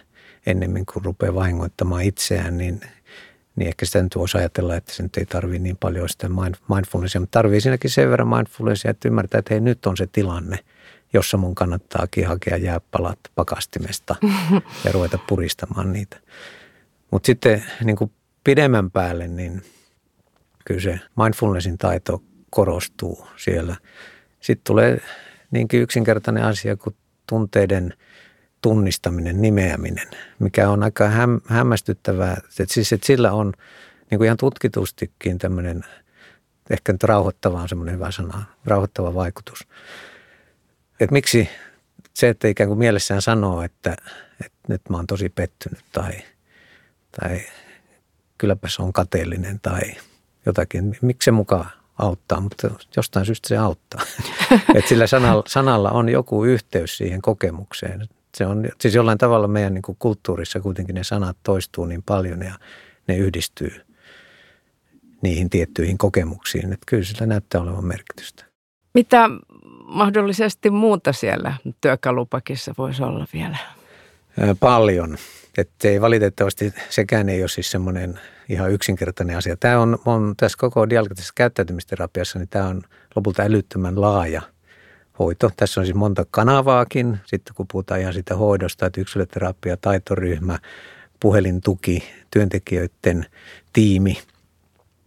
ennemmin 0.47 0.87
kuin 0.87 1.04
rupeaa 1.04 1.35
vahingoittamaan 1.35 2.02
itseään, 2.02 2.59
niin, 2.59 2.80
niin 3.56 3.68
ehkä 3.68 3.87
sitä 3.87 4.02
nyt 4.02 4.16
voisi 4.16 4.38
ajatella, 4.38 4.76
että 4.76 4.92
se 4.92 5.02
nyt 5.02 5.16
ei 5.16 5.26
tarvitse 5.26 5.62
niin 5.62 5.76
paljon 5.76 6.09
sitä 6.09 6.28
mindfulnessia, 6.68 7.21
mutta 7.21 7.38
tarvii 7.38 7.61
siinäkin 7.61 7.90
sen 7.90 8.11
verran 8.11 8.28
mindfulnessia, 8.28 8.90
että 8.90 9.09
ymmärtää, 9.09 9.38
että 9.38 9.54
hei 9.54 9.61
nyt 9.61 9.87
on 9.87 9.97
se 9.97 10.06
tilanne– 10.06 10.59
jossa 11.12 11.37
mun 11.37 11.54
kannattaakin 11.54 12.26
hakea 12.26 12.56
jääpalat 12.56 13.18
pakastimesta 13.35 14.16
ja 14.85 14.92
ruveta 14.92 15.18
puristamaan 15.28 15.92
niitä. 15.92 16.21
Mutta 17.11 17.26
sitten 17.26 17.64
niin 17.85 17.97
kuin 17.97 18.12
pidemmän 18.44 18.90
päälle, 18.90 19.28
niin 19.28 19.62
kyllä 20.64 20.81
se 20.81 21.00
mindfulnessin 21.16 21.78
taito 21.78 22.23
korostuu 22.50 23.26
siellä. 23.37 23.76
Sitten 24.40 24.64
tulee 24.64 25.00
niinkin 25.50 25.83
yksinkertainen 25.83 26.45
asia 26.45 26.76
kuin 26.76 26.97
tunteiden 27.28 27.95
tunnistaminen, 28.61 29.42
nimeäminen, 29.42 30.09
mikä 30.38 30.69
on 30.69 30.83
aika 30.83 31.09
häm, 31.09 31.40
hämmästyttävää. 31.47 32.37
Että 32.61 32.75
siis, 32.75 32.92
että 32.92 33.07
sillä 33.07 33.33
on 33.33 33.52
niin 34.11 34.19
kuin 34.19 34.26
ihan 34.26 34.37
tutkitustikin 34.37 35.38
tämmöinen, 35.38 35.85
ehkä 36.71 36.92
nyt 36.92 37.02
rauhoittava 37.02 37.62
on 37.62 37.69
semmoinen 37.69 37.95
hyvä 37.95 38.11
sana, 38.11 38.45
rauhoittava 38.64 39.14
vaikutus 39.14 39.66
että 41.02 41.12
miksi 41.12 41.49
se, 42.14 42.28
että 42.28 42.49
ikään 42.49 42.69
kuin 42.69 42.78
mielessään 42.78 43.23
sanoo, 43.23 43.62
että, 43.62 43.97
että 44.45 44.59
nyt 44.69 44.83
mä 44.90 44.97
oon 44.97 45.07
tosi 45.07 45.28
pettynyt 45.28 45.85
tai, 45.92 46.12
tai 47.21 47.40
kylläpä 48.38 48.69
se 48.69 48.83
on 48.83 48.92
kateellinen 48.92 49.61
tai 49.61 49.81
jotakin, 50.47 50.97
miksi 51.03 51.25
se 51.25 51.31
mukaan 51.31 51.71
auttaa, 51.99 52.41
mutta 52.41 52.71
jostain 52.97 53.27
syystä 53.27 53.49
se 53.49 53.57
auttaa. 53.57 54.01
että 54.75 54.89
sillä 54.89 55.07
sanalla, 55.07 55.43
sanalla 55.47 55.91
on 55.91 56.09
joku 56.09 56.45
yhteys 56.45 56.97
siihen 56.97 57.23
kokemukseen. 57.23 58.09
Se 58.35 58.47
on 58.47 58.69
siis 58.81 58.95
jollain 58.95 59.19
tavalla 59.19 59.49
meidän 59.49 59.75
niin 59.75 59.83
kuin 59.83 59.97
kulttuurissa 59.99 60.61
kuitenkin 60.61 60.95
ne 60.95 61.05
sanat 61.05 61.37
toistuu 61.43 61.87
niin 61.87 62.03
paljon 62.03 62.43
ja 62.43 62.55
ne 63.09 63.17
yhdistyy 63.17 63.81
niihin 65.23 65.51
tiettyihin 65.51 65.99
kokemuksiin, 65.99 66.73
että 66.73 66.87
kyllä 66.87 67.05
sillä 67.05 67.27
näyttää 67.27 67.61
olevan 67.61 67.85
merkitystä. 67.85 68.45
Mitä 68.95 69.31
mahdollisesti 69.85 70.71
muuta 70.71 71.13
siellä 71.13 71.55
työkalupakissa 71.81 72.75
voisi 72.79 73.03
olla 73.03 73.27
vielä? 73.33 73.57
Paljon. 74.61 75.17
Että 75.59 75.88
ei 75.88 76.00
valitettavasti 76.00 76.75
sekään 76.90 77.28
ei 77.28 77.42
ole 77.42 77.49
siis 77.49 77.71
semmoinen 77.71 78.21
ihan 78.49 78.73
yksinkertainen 78.73 79.37
asia. 79.37 79.56
Tämä 79.56 79.78
on, 79.78 79.99
on 80.04 80.35
tässä 80.37 80.59
koko 80.61 80.90
dialektisessa 80.90 81.32
käyttäytymisterapiassa, 81.37 82.38
niin 82.38 82.49
tämä 82.49 82.68
on 82.68 82.82
lopulta 83.16 83.42
älyttömän 83.42 84.00
laaja 84.00 84.42
hoito. 85.18 85.50
Tässä 85.56 85.80
on 85.80 85.87
siis 85.87 85.97
monta 85.97 86.26
kanavaakin, 86.30 87.18
sitten 87.25 87.54
kun 87.54 87.66
puhutaan 87.73 88.00
ihan 88.00 88.14
sitä 88.14 88.37
hoidosta, 88.37 88.87
että 88.87 89.00
yksilöterapia, 89.00 89.76
taitoryhmä, 89.76 90.59
puhelintuki, 91.21 92.04
työntekijöiden 92.30 93.26
tiimi– 93.73 94.18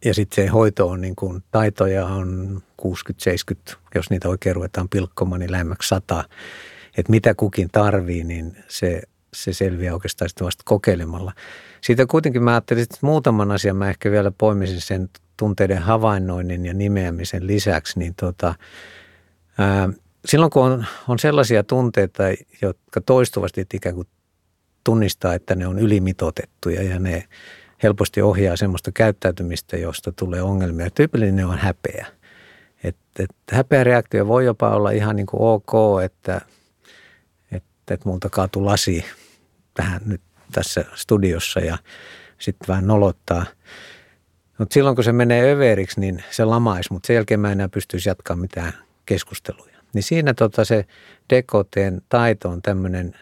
ja 0.06 0.14
sitten 0.14 0.46
se 0.46 0.50
hoito 0.52 0.88
on 0.88 1.02
niin 1.02 1.16
kuin, 1.16 1.44
taitoja 1.52 2.06
on 2.06 2.62
60-70, 2.82 3.76
jos 3.96 4.10
niitä 4.10 4.30
oikein 4.30 4.56
ruvetaan 4.56 4.90
pilkkomaan, 4.90 5.40
niin 5.40 5.52
lähemmäksi 5.52 5.88
100. 5.88 6.24
Että 6.98 7.12
mitä 7.12 7.34
kukin 7.34 7.70
tarvii, 7.72 8.24
niin 8.24 8.58
se, 8.68 9.02
se 9.36 9.54
selviää 9.54 9.94
oikeastaan 9.94 10.30
sitten 10.30 10.46
vasta 10.46 10.64
kokeilemalla. 10.66 11.34
Siitä 11.82 12.06
kuitenkin 12.06 12.44
mä 12.44 12.52
ajattelin, 12.52 12.84
että 12.84 12.98
muutaman 13.02 13.52
asian 13.52 13.76
mä 13.76 13.90
ehkä 13.90 14.12
vielä 14.12 14.32
poimisin 14.32 14.82
sen 14.82 15.10
tunteiden 15.38 15.78
havainnoinnin 15.78 16.66
ja 16.66 16.74
nimeämisen 16.74 17.48
lisäksi, 17.48 18.00
niin 18.00 18.16
tota, 18.16 18.56
ää, 19.58 19.90
silloin 20.26 20.52
kun 20.52 20.64
on, 20.64 20.86
on 21.08 21.20
sellaisia 21.20 21.64
tunteita, 21.64 22.24
jotka 22.62 23.02
toistuvasti 23.02 23.66
ikään 23.74 23.96
kuin 23.96 24.08
tunnistaa, 24.84 25.34
että 25.34 25.56
ne 25.56 25.68
on 25.68 25.80
ylimitotettuja 25.80 26.84
ja 26.84 27.00
ne 27.00 27.24
helposti 27.84 28.22
ohjaa 28.22 28.56
semmoista 28.56 28.92
käyttäytymistä, 28.92 29.78
josta 29.78 30.12
tulee 30.12 30.42
ongelmia. 30.42 30.90
Tyypillinen 30.90 31.46
on 31.46 31.58
häpeä. 31.58 32.08
Et, 32.84 32.98
et 33.20 33.30
häpeäreaktio 33.52 34.28
voi 34.28 34.46
jopa 34.46 34.70
olla 34.70 34.92
ihan 34.92 35.16
niin 35.16 35.26
kuin 35.26 35.42
ok, 35.42 36.04
että 36.04 36.42
että 37.86 37.94
et 37.94 38.06
multa 38.06 38.30
kaatu 38.30 38.66
lasi 38.66 39.06
tähän 39.76 40.02
nyt 40.06 40.22
tässä 40.52 40.86
studiossa 40.96 41.60
ja 41.60 41.78
sitten 42.40 42.68
vähän 42.68 42.88
nolottaa. 42.88 43.46
Mutta 44.58 44.74
silloin 44.74 44.96
kun 44.96 45.04
se 45.04 45.12
menee 45.12 45.54
överiksi, 45.54 46.00
niin 46.00 46.24
se 46.32 46.46
lamaisi, 46.46 46.94
mutta 46.94 47.08
sen 47.08 47.14
jälkeen 47.14 47.40
mä 47.40 47.52
enää 47.52 47.70
pystyisi 47.70 48.10
jatkaa 48.10 48.36
mitään 48.36 48.74
keskusteluja. 49.06 49.76
Niin 49.94 50.04
siinä 50.04 50.34
tota 50.34 50.66
se 50.66 50.86
DKTn 51.34 52.02
taito 52.10 52.50
on 52.50 52.62
tämmöinen, 52.62 53.16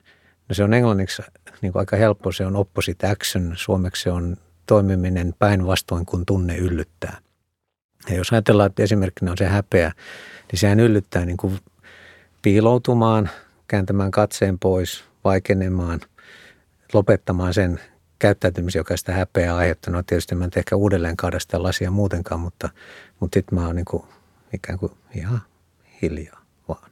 no 0.49 0.55
se 0.55 0.63
on 0.63 0.73
englanniksi 0.73 1.21
niin 1.61 1.73
aika 1.75 1.95
helppo, 1.95 2.31
se 2.31 2.45
on 2.45 2.55
opposite 2.55 3.07
action, 3.07 3.53
suomeksi 3.55 4.03
se 4.03 4.11
on 4.11 4.37
toimiminen 4.65 5.33
päinvastoin 5.39 6.05
kuin 6.05 6.25
tunne 6.25 6.57
yllyttää. 6.57 7.17
Ja 8.09 8.15
jos 8.15 8.31
ajatellaan, 8.31 8.67
että 8.67 8.83
esimerkkinä 8.83 9.31
on 9.31 9.37
se 9.37 9.45
häpeä, 9.45 9.91
niin 10.51 10.59
sehän 10.59 10.79
yllyttää 10.79 11.25
niin 11.25 11.37
kuin 11.37 11.59
piiloutumaan, 12.41 13.29
kääntämään 13.67 14.11
katseen 14.11 14.59
pois, 14.59 15.03
vaikenemaan, 15.23 15.99
lopettamaan 16.93 17.53
sen 17.53 17.79
käyttäytymisen, 18.19 18.79
joka 18.79 18.97
sitä 18.97 19.13
häpeää 19.13 19.55
aiheuttanut. 19.55 19.97
No 19.97 20.03
tietysti 20.03 20.35
mä 20.35 20.45
en 20.45 20.51
ehkä 20.55 20.75
uudelleen 20.75 21.17
kaada 21.17 21.39
sitä 21.39 21.63
lasia 21.63 21.91
muutenkaan, 21.91 22.39
mutta, 22.39 22.69
mutta 23.19 23.35
sitten 23.35 23.59
mä 23.59 23.65
oon 23.65 23.75
niin 23.75 23.85
kuin, 23.85 24.03
ikään 24.53 24.79
kuin 24.79 24.91
ihan 25.15 25.41
hiljaa 26.01 26.45
vaan. 26.67 26.91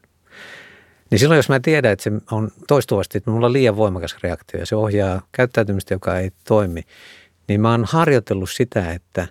Niin 1.11 1.19
silloin, 1.19 1.37
jos 1.37 1.49
mä 1.49 1.59
tiedän, 1.59 1.91
että 1.91 2.03
se 2.03 2.11
on 2.31 2.51
toistuvasti, 2.67 3.17
että 3.17 3.31
mulla 3.31 3.45
on 3.45 3.53
liian 3.53 3.75
voimakas 3.75 4.17
reaktio 4.23 4.59
ja 4.59 4.65
se 4.65 4.75
ohjaa 4.75 5.21
käyttäytymistä, 5.31 5.93
joka 5.93 6.19
ei 6.19 6.31
toimi, 6.43 6.81
niin 7.47 7.61
mä 7.61 7.71
oon 7.71 7.85
harjoitellut 7.85 8.49
sitä, 8.49 8.91
että 8.91 9.27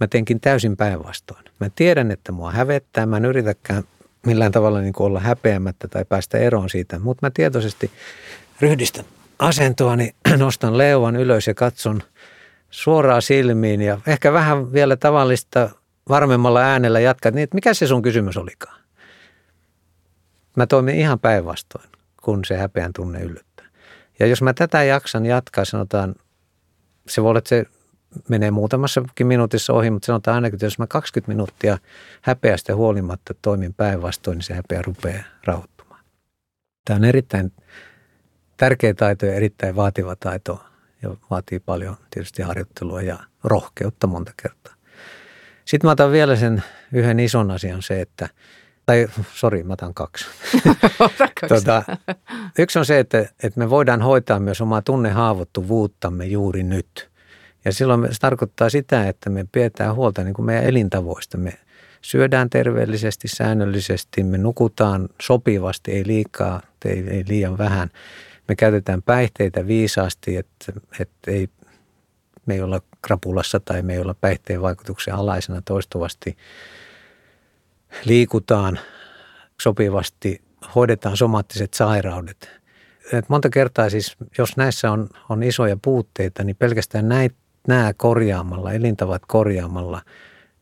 mä 0.00 0.06
teenkin 0.06 0.40
täysin 0.40 0.76
päinvastoin. 0.76 1.44
Mä 1.60 1.70
tiedän, 1.76 2.10
että 2.10 2.32
mua 2.32 2.50
hävettää, 2.50 3.06
mä 3.06 3.16
en 3.16 3.24
yritäkään 3.24 3.84
millään 4.26 4.52
tavalla 4.52 4.80
niin 4.80 4.94
olla 4.98 5.20
häpeämättä 5.20 5.88
tai 5.88 6.04
päästä 6.04 6.38
eroon 6.38 6.70
siitä, 6.70 6.98
mutta 6.98 7.26
mä 7.26 7.30
tietoisesti 7.30 7.90
ryhdistän 8.60 9.04
asentoani, 9.38 10.14
nostan 10.36 10.78
leuan 10.78 11.16
ylös 11.16 11.46
ja 11.46 11.54
katson 11.54 12.02
suoraan 12.70 13.22
silmiin 13.22 13.82
ja 13.82 14.00
ehkä 14.06 14.32
vähän 14.32 14.72
vielä 14.72 14.96
tavallista 14.96 15.70
varmemmalla 16.08 16.60
äänellä 16.60 17.00
jatkat, 17.00 17.34
niin 17.34 17.42
että 17.42 17.54
mikä 17.54 17.74
se 17.74 17.86
sun 17.86 18.02
kysymys 18.02 18.36
olikaan? 18.36 18.80
Mä 20.56 20.66
toimin 20.66 20.94
ihan 20.94 21.20
päinvastoin, 21.20 21.88
kun 22.22 22.44
se 22.44 22.56
häpeän 22.56 22.92
tunne 22.92 23.20
yllyttää. 23.20 23.66
Ja 24.18 24.26
jos 24.26 24.42
mä 24.42 24.54
tätä 24.54 24.82
jaksan 24.82 25.26
jatkaa, 25.26 25.64
sanotaan, 25.64 26.14
se 27.08 27.22
voi 27.22 27.30
olla, 27.30 27.38
että 27.38 27.48
se 27.48 27.64
menee 28.28 28.50
muutamassakin 28.50 29.26
minuutissa 29.26 29.72
ohi, 29.72 29.90
mutta 29.90 30.06
sanotaan 30.06 30.34
ainakin, 30.34 30.54
että 30.54 30.66
jos 30.66 30.78
mä 30.78 30.86
20 30.86 31.32
minuuttia 31.32 31.78
häpeästä 32.22 32.74
huolimatta 32.74 33.34
toimin 33.42 33.74
päinvastoin, 33.74 34.36
niin 34.36 34.44
se 34.44 34.54
häpeä 34.54 34.82
rupeaa 34.82 35.24
rauhoittumaan. 35.44 36.04
Tämä 36.84 36.96
on 36.96 37.04
erittäin 37.04 37.52
tärkeä 38.56 38.94
taito 38.94 39.26
ja 39.26 39.34
erittäin 39.34 39.76
vaativa 39.76 40.16
taito 40.16 40.64
ja 41.02 41.16
vaatii 41.30 41.60
paljon 41.60 41.96
tietysti 42.10 42.42
harjoittelua 42.42 43.02
ja 43.02 43.18
rohkeutta 43.44 44.06
monta 44.06 44.32
kertaa. 44.42 44.74
Sitten 45.64 45.88
mä 45.88 45.92
otan 45.92 46.12
vielä 46.12 46.36
sen 46.36 46.62
yhden 46.92 47.20
ison 47.20 47.50
asian 47.50 47.82
se, 47.82 48.00
että, 48.00 48.28
tai 48.86 49.08
sori, 49.34 49.62
mä 49.62 49.72
otan 49.72 49.94
kaksi. 50.02 50.26
tota, 51.48 51.82
yksi 52.58 52.78
on 52.78 52.86
se, 52.86 52.98
että, 52.98 53.18
että 53.18 53.60
me 53.60 53.70
voidaan 53.70 54.02
hoitaa 54.02 54.40
myös 54.40 54.60
omaa 54.60 54.82
tunnehaavoittuvuuttamme 54.82 56.26
juuri 56.26 56.62
nyt. 56.62 57.10
Ja 57.64 57.72
silloin 57.72 58.14
se 58.14 58.20
tarkoittaa 58.20 58.70
sitä, 58.70 59.08
että 59.08 59.30
me 59.30 59.46
pidetään 59.52 59.94
huolta 59.94 60.24
niin 60.24 60.34
kuin 60.34 60.46
meidän 60.46 60.64
elintavoista. 60.64 61.38
Me 61.38 61.52
syödään 62.02 62.50
terveellisesti, 62.50 63.28
säännöllisesti, 63.28 64.22
me 64.22 64.38
nukutaan 64.38 65.08
sopivasti, 65.22 65.92
ei 65.92 66.06
liikaa, 66.06 66.62
ei, 66.84 67.04
ei 67.08 67.24
liian 67.28 67.58
vähän– 67.58 67.90
me 68.48 68.54
käytetään 68.56 69.02
päihteitä 69.02 69.66
viisaasti, 69.66 70.36
että, 70.36 70.72
että 71.00 71.30
ei, 71.30 71.48
me 72.46 72.54
ei 72.54 72.62
olla 72.62 72.80
krapulassa 73.02 73.60
tai 73.60 73.82
me 73.82 73.94
ei 73.94 74.00
olla 74.00 74.14
päihteen 74.20 74.62
vaikutuksen 74.62 75.14
alaisena 75.14 75.62
toistuvasti. 75.64 76.36
Liikutaan 78.04 78.78
sopivasti, 79.62 80.42
hoidetaan 80.74 81.16
somaattiset 81.16 81.74
sairaudet. 81.74 82.50
Et 83.12 83.28
monta 83.28 83.50
kertaa 83.50 83.90
siis, 83.90 84.16
jos 84.38 84.56
näissä 84.56 84.90
on, 84.90 85.08
on 85.28 85.42
isoja 85.42 85.76
puutteita, 85.82 86.44
niin 86.44 86.56
pelkästään 86.56 87.08
nämä 87.68 87.94
korjaamalla, 87.96 88.72
elintavat 88.72 89.22
korjaamalla, 89.26 90.02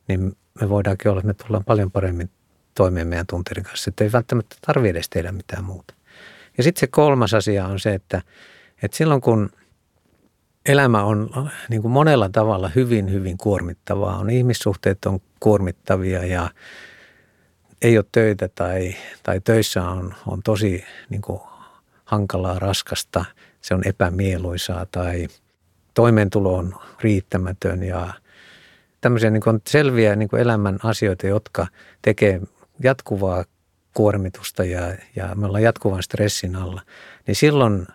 niin 0.08 0.36
me 0.60 0.68
voidaankin 0.68 1.10
olla, 1.10 1.20
että 1.20 1.26
me 1.26 1.34
tullaan 1.34 1.64
paljon 1.64 1.90
paremmin 1.90 2.30
toimeen 2.74 3.08
meidän 3.08 3.26
tunteiden 3.26 3.64
kanssa. 3.64 3.88
Että 3.88 4.04
ei 4.04 4.12
välttämättä 4.12 4.56
tarvitse 4.66 4.90
edes 4.90 5.08
tehdä 5.08 5.32
mitään 5.32 5.64
muuta. 5.64 5.94
Ja 6.56 6.62
sitten 6.62 6.80
se 6.80 6.87
kolmas 6.87 7.34
asia 7.34 7.66
on 7.66 7.80
se, 7.80 7.94
että, 7.94 8.23
että 8.82 8.96
silloin 8.96 9.20
kun 9.20 9.50
elämä 10.66 11.04
on 11.04 11.50
niin 11.68 11.82
kuin 11.82 11.92
monella 11.92 12.28
tavalla 12.28 12.69
hyvin, 12.69 13.12
hyvin 13.12 13.38
kuormittavaa, 13.38 14.19
on 14.19 14.30
ihmissuhteet 14.30 15.04
on 15.04 15.21
kuormittavia 15.40 16.26
ja 16.26 16.50
ei 17.82 17.99
ole 17.99 18.04
töitä 18.12 18.49
tai, 18.54 18.95
tai 19.23 19.40
töissä 19.40 19.82
on, 19.82 20.14
on 20.26 20.43
tosi 20.43 20.84
niin 21.08 21.23
kuin 21.23 21.40
hankalaa, 22.04 22.58
raskasta, 22.58 23.25
se 23.60 23.75
on 23.75 23.82
epämieluisaa 23.86 24.86
tai 24.86 25.28
toimeentulo 25.95 26.56
on 26.56 26.75
riittämätön 27.00 27.82
ja 27.82 28.14
tämmöisiä 29.00 29.30
niin 29.30 29.43
kuin 29.43 29.62
selviä 29.67 30.17
niin 30.17 30.28
kuin 30.28 30.43
elämän 30.43 30.78
asioita, 30.82 31.26
jotka 31.26 31.67
tekee 32.02 32.40
jatkuvaa 32.82 33.45
kuormitusta 33.95 34.65
ja, 34.65 34.95
ja 35.17 35.35
me 35.35 35.47
ollaan 35.47 35.63
jatkuvan 35.63 36.02
stressin 36.02 36.57
alla, 36.57 36.83
niin 37.26 37.37
silloin 37.37 37.87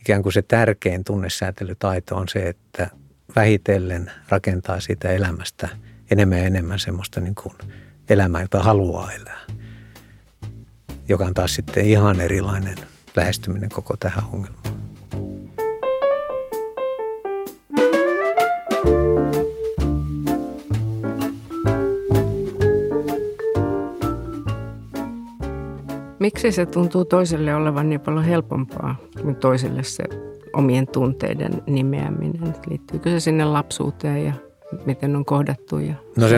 ikään 0.00 0.22
kuin 0.22 0.32
se 0.32 0.42
tärkein 0.42 1.04
tunnesäätelytaito 1.04 2.16
on 2.16 2.28
se, 2.28 2.48
että 2.48 2.90
vähitellen 3.36 4.12
rakentaa 4.28 4.80
siitä 4.80 5.08
elämästä 5.08 5.68
enemmän 6.10 6.38
ja 6.38 6.44
enemmän 6.44 6.78
semmoista 6.78 7.20
niin 7.20 7.34
kuin 7.34 7.54
elämää, 8.08 8.42
jota 8.42 8.62
haluaa 8.62 9.12
elää, 9.12 9.40
joka 11.08 11.24
on 11.24 11.34
taas 11.34 11.54
sitten 11.54 11.84
ihan 11.84 12.20
erilainen 12.20 12.76
lähestyminen 13.16 13.70
koko 13.70 13.96
tähän 13.96 14.24
ongelmaan. 14.32 14.91
Miksi 26.22 26.52
se 26.52 26.66
tuntuu 26.66 27.04
toiselle 27.04 27.54
olevan 27.54 27.88
niin 27.88 28.00
paljon 28.00 28.24
helpompaa 28.24 28.96
kuin 29.22 29.36
toiselle 29.36 29.82
se 29.82 30.04
omien 30.52 30.86
tunteiden 30.86 31.62
nimeäminen? 31.66 32.54
Liittyykö 32.66 33.10
se 33.10 33.20
sinne 33.20 33.44
lapsuuteen 33.44 34.24
ja 34.24 34.32
miten 34.86 35.16
on 35.16 35.24
kohdattu? 35.24 35.78
Ja 35.78 35.94
no 36.16 36.28
se, 36.28 36.36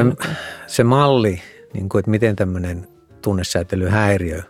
se 0.66 0.84
malli, 0.84 1.40
niin 1.72 1.88
kuin, 1.88 2.00
että 2.00 2.10
miten 2.10 2.36
tämmöinen 2.36 2.88
tunnesäätelyhäiriö 3.22 4.42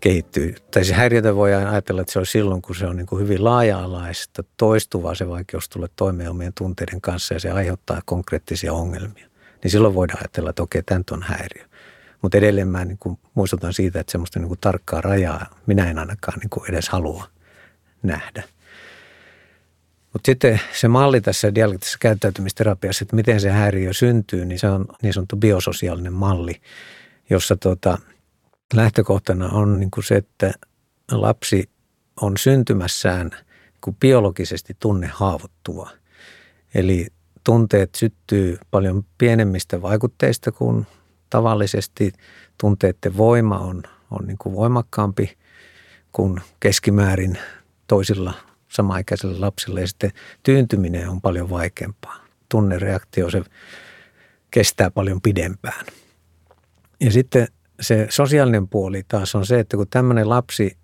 kehittyy. 0.00 0.54
Tai 0.70 0.84
se 0.84 0.94
häiriötä 0.94 1.34
voidaan 1.34 1.66
ajatella, 1.66 2.00
että 2.00 2.12
se 2.12 2.18
on 2.18 2.26
silloin, 2.26 2.62
kun 2.62 2.76
se 2.76 2.86
on 2.86 2.96
niin 2.96 3.06
kuin 3.06 3.22
hyvin 3.22 3.44
laaja-alaista, 3.44 4.44
toistuvaa 4.56 5.14
se 5.14 5.28
vaikeus 5.28 5.68
tulla 5.68 5.88
toimeen 5.96 6.30
omien 6.30 6.52
tunteiden 6.58 7.00
kanssa 7.00 7.34
ja 7.34 7.40
se 7.40 7.50
aiheuttaa 7.50 8.00
konkreettisia 8.04 8.72
ongelmia. 8.72 9.28
Niin 9.62 9.70
silloin 9.70 9.94
voidaan 9.94 10.18
ajatella, 10.18 10.50
että 10.50 10.62
okei, 10.62 10.82
tämä 10.82 11.02
on 11.10 11.22
häiriö. 11.22 11.69
Mutta 12.22 12.38
edelleen 12.38 12.68
mä 12.68 12.84
niin 12.84 12.98
kuin 12.98 13.18
muistutan 13.34 13.72
siitä, 13.72 14.00
että 14.00 14.12
semmoista 14.12 14.38
niin 14.38 14.48
kuin 14.48 14.60
tarkkaa 14.60 15.00
rajaa 15.00 15.46
minä 15.66 15.90
en 15.90 15.98
ainakaan 15.98 16.38
niin 16.38 16.50
kuin 16.50 16.70
edes 16.70 16.88
halua 16.88 17.26
nähdä. 18.02 18.42
Mutta 20.12 20.26
sitten 20.26 20.60
se 20.72 20.88
malli 20.88 21.20
tässä 21.20 21.54
dialektisessa 21.54 21.98
käyttäytymisterapiassa, 22.00 23.02
että 23.02 23.16
miten 23.16 23.40
se 23.40 23.50
häiriö 23.50 23.92
syntyy, 23.92 24.44
niin 24.44 24.58
se 24.58 24.68
on 24.70 24.86
niin 25.02 25.14
sanottu 25.14 25.36
biososiaalinen 25.36 26.12
malli, 26.12 26.60
jossa 27.30 27.56
tota, 27.56 27.98
lähtökohtana 28.74 29.48
on 29.48 29.80
niin 29.80 29.90
kuin 29.90 30.04
se, 30.04 30.16
että 30.16 30.52
lapsi 31.10 31.70
on 32.20 32.36
syntymässään 32.36 33.30
niin 33.86 33.96
biologisesti 34.00 34.76
tunnehaavoittuva. 34.80 35.90
Eli 36.74 37.06
tunteet 37.44 37.94
syttyy 37.94 38.58
paljon 38.70 39.04
pienemmistä 39.18 39.82
vaikutteista 39.82 40.52
kuin 40.52 40.86
tavallisesti 41.30 42.12
tunteiden 42.58 43.16
voima 43.16 43.58
on, 43.58 43.82
on 44.10 44.26
niin 44.26 44.38
kuin 44.38 44.54
voimakkaampi 44.56 45.38
kuin 46.12 46.40
keskimäärin 46.60 47.38
toisilla 47.86 48.34
samaikäisillä 48.68 49.40
lapsilla 49.40 49.80
ja 49.80 49.86
sitten 49.86 50.10
tyyntyminen 50.42 51.08
on 51.08 51.20
paljon 51.20 51.50
vaikeampaa. 51.50 52.16
Tunnereaktio 52.48 53.30
se 53.30 53.42
kestää 54.50 54.90
paljon 54.90 55.20
pidempään. 55.20 55.86
Ja 57.00 57.12
sitten 57.12 57.48
se 57.80 58.06
sosiaalinen 58.10 58.68
puoli 58.68 59.02
taas 59.08 59.34
on 59.34 59.46
se, 59.46 59.60
että 59.60 59.76
kun 59.76 59.86
tämmöinen 59.90 60.28
lapsi 60.28 60.76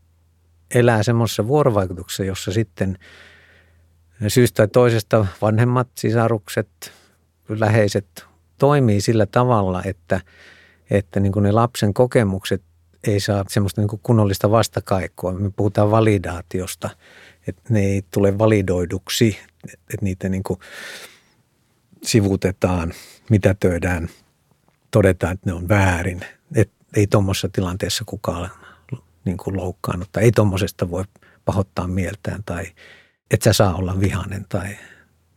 elää 0.74 1.02
semmoisessa 1.02 1.46
vuorovaikutuksessa, 1.46 2.24
jossa 2.24 2.52
sitten 2.52 2.98
syystä 4.28 4.56
tai 4.56 4.68
toisesta 4.68 5.26
vanhemmat, 5.42 5.88
sisarukset, 5.98 6.92
läheiset 7.48 8.26
toimii 8.59 9.01
sillä 9.01 9.27
tavalla, 9.27 9.83
että, 9.85 10.21
että 10.90 11.21
niin 11.21 11.33
kuin 11.33 11.42
ne 11.42 11.53
lapsen 11.53 11.95
kokemukset 11.95 12.62
ei 13.07 13.21
saa 13.21 13.45
semmoista 13.49 13.81
niin 13.81 13.88
kuin 13.88 14.01
kunnollista 14.03 14.51
vastakaikkoa. 14.51 15.33
Me 15.33 15.51
puhutaan 15.51 15.90
validaatiosta, 15.90 16.90
että 17.49 17.62
ne 17.69 17.81
ei 17.81 18.03
tule 18.11 18.38
validoiduksi, 18.38 19.38
että 19.64 19.97
niitä 20.01 20.29
niin 20.29 20.42
kuin 20.42 20.61
sivutetaan, 22.03 22.92
mitätöidään, 23.31 24.09
todetaan, 24.90 25.33
että 25.33 25.51
ne 25.51 25.53
on 25.53 25.69
väärin. 25.69 26.21
Että 26.55 26.75
ei 26.97 27.07
tuommoisessa 27.07 27.49
tilanteessa 27.53 28.05
kukaan 28.07 28.51
niin 29.25 29.37
kuin 29.37 29.57
loukkaannut 29.57 30.09
tai 30.12 30.23
ei 30.23 30.33
tuommoisesta 30.33 30.90
voi 30.90 31.05
pahoittaa 31.45 31.87
mieltään 31.87 32.42
tai 32.47 32.66
että 33.31 33.45
sä 33.45 33.53
saa 33.53 33.75
olla 33.75 34.01
vihainen 34.01 34.47
tai 34.49 34.77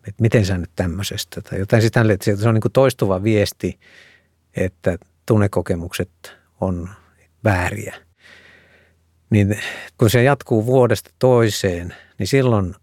että 0.07 0.21
miten 0.21 0.45
sä 0.45 0.57
nyt 0.57 0.71
tämmöisestä 0.75 1.41
tai 1.41 1.59
jotain 1.59 1.81
sitä, 1.81 2.05
että 2.09 2.35
se 2.35 2.47
on 2.47 2.53
niin 2.53 2.61
kuin 2.61 2.71
toistuva 2.71 3.23
viesti, 3.23 3.79
että 4.55 4.97
tunnekokemukset 5.25 6.09
on 6.61 6.89
vääriä. 7.43 7.95
Niin 9.29 9.59
kun 9.97 10.09
se 10.09 10.23
jatkuu 10.23 10.65
vuodesta 10.65 11.09
toiseen, 11.19 11.95
niin 12.17 12.27
silloin 12.27 12.75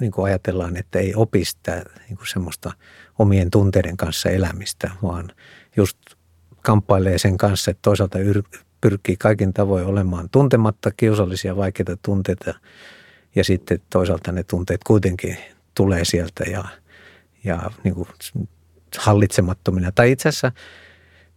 niin 0.00 0.12
kuin 0.12 0.24
ajatellaan, 0.24 0.76
että 0.76 0.98
ei 0.98 1.14
opi 1.14 1.44
sitä 1.44 1.84
niin 2.08 2.16
kuin 2.16 2.28
semmoista 2.28 2.72
omien 3.18 3.50
tunteiden 3.50 3.96
kanssa 3.96 4.30
elämistä, 4.30 4.90
vaan 5.02 5.32
just 5.76 5.98
kamppailee 6.62 7.18
sen 7.18 7.36
kanssa, 7.38 7.70
että 7.70 7.82
toisaalta 7.82 8.18
yr- 8.18 8.58
pyrkii 8.80 9.16
kaikin 9.16 9.52
tavoin 9.52 9.86
olemaan 9.86 10.28
tuntematta 10.32 10.90
kiusallisia 10.96 11.56
vaikeita 11.56 11.96
tunteita 11.96 12.54
ja 13.34 13.44
sitten 13.44 13.80
toisaalta 13.90 14.32
ne 14.32 14.44
tunteet 14.44 14.80
kuitenkin 14.86 15.36
tulee 15.76 16.04
sieltä 16.04 16.44
ja, 16.44 16.64
ja 17.44 17.70
niin 17.84 17.94
kuin 17.94 18.08
hallitsemattomina. 18.98 19.92
Tai 19.92 20.12
itse 20.12 20.28
asiassa, 20.28 20.52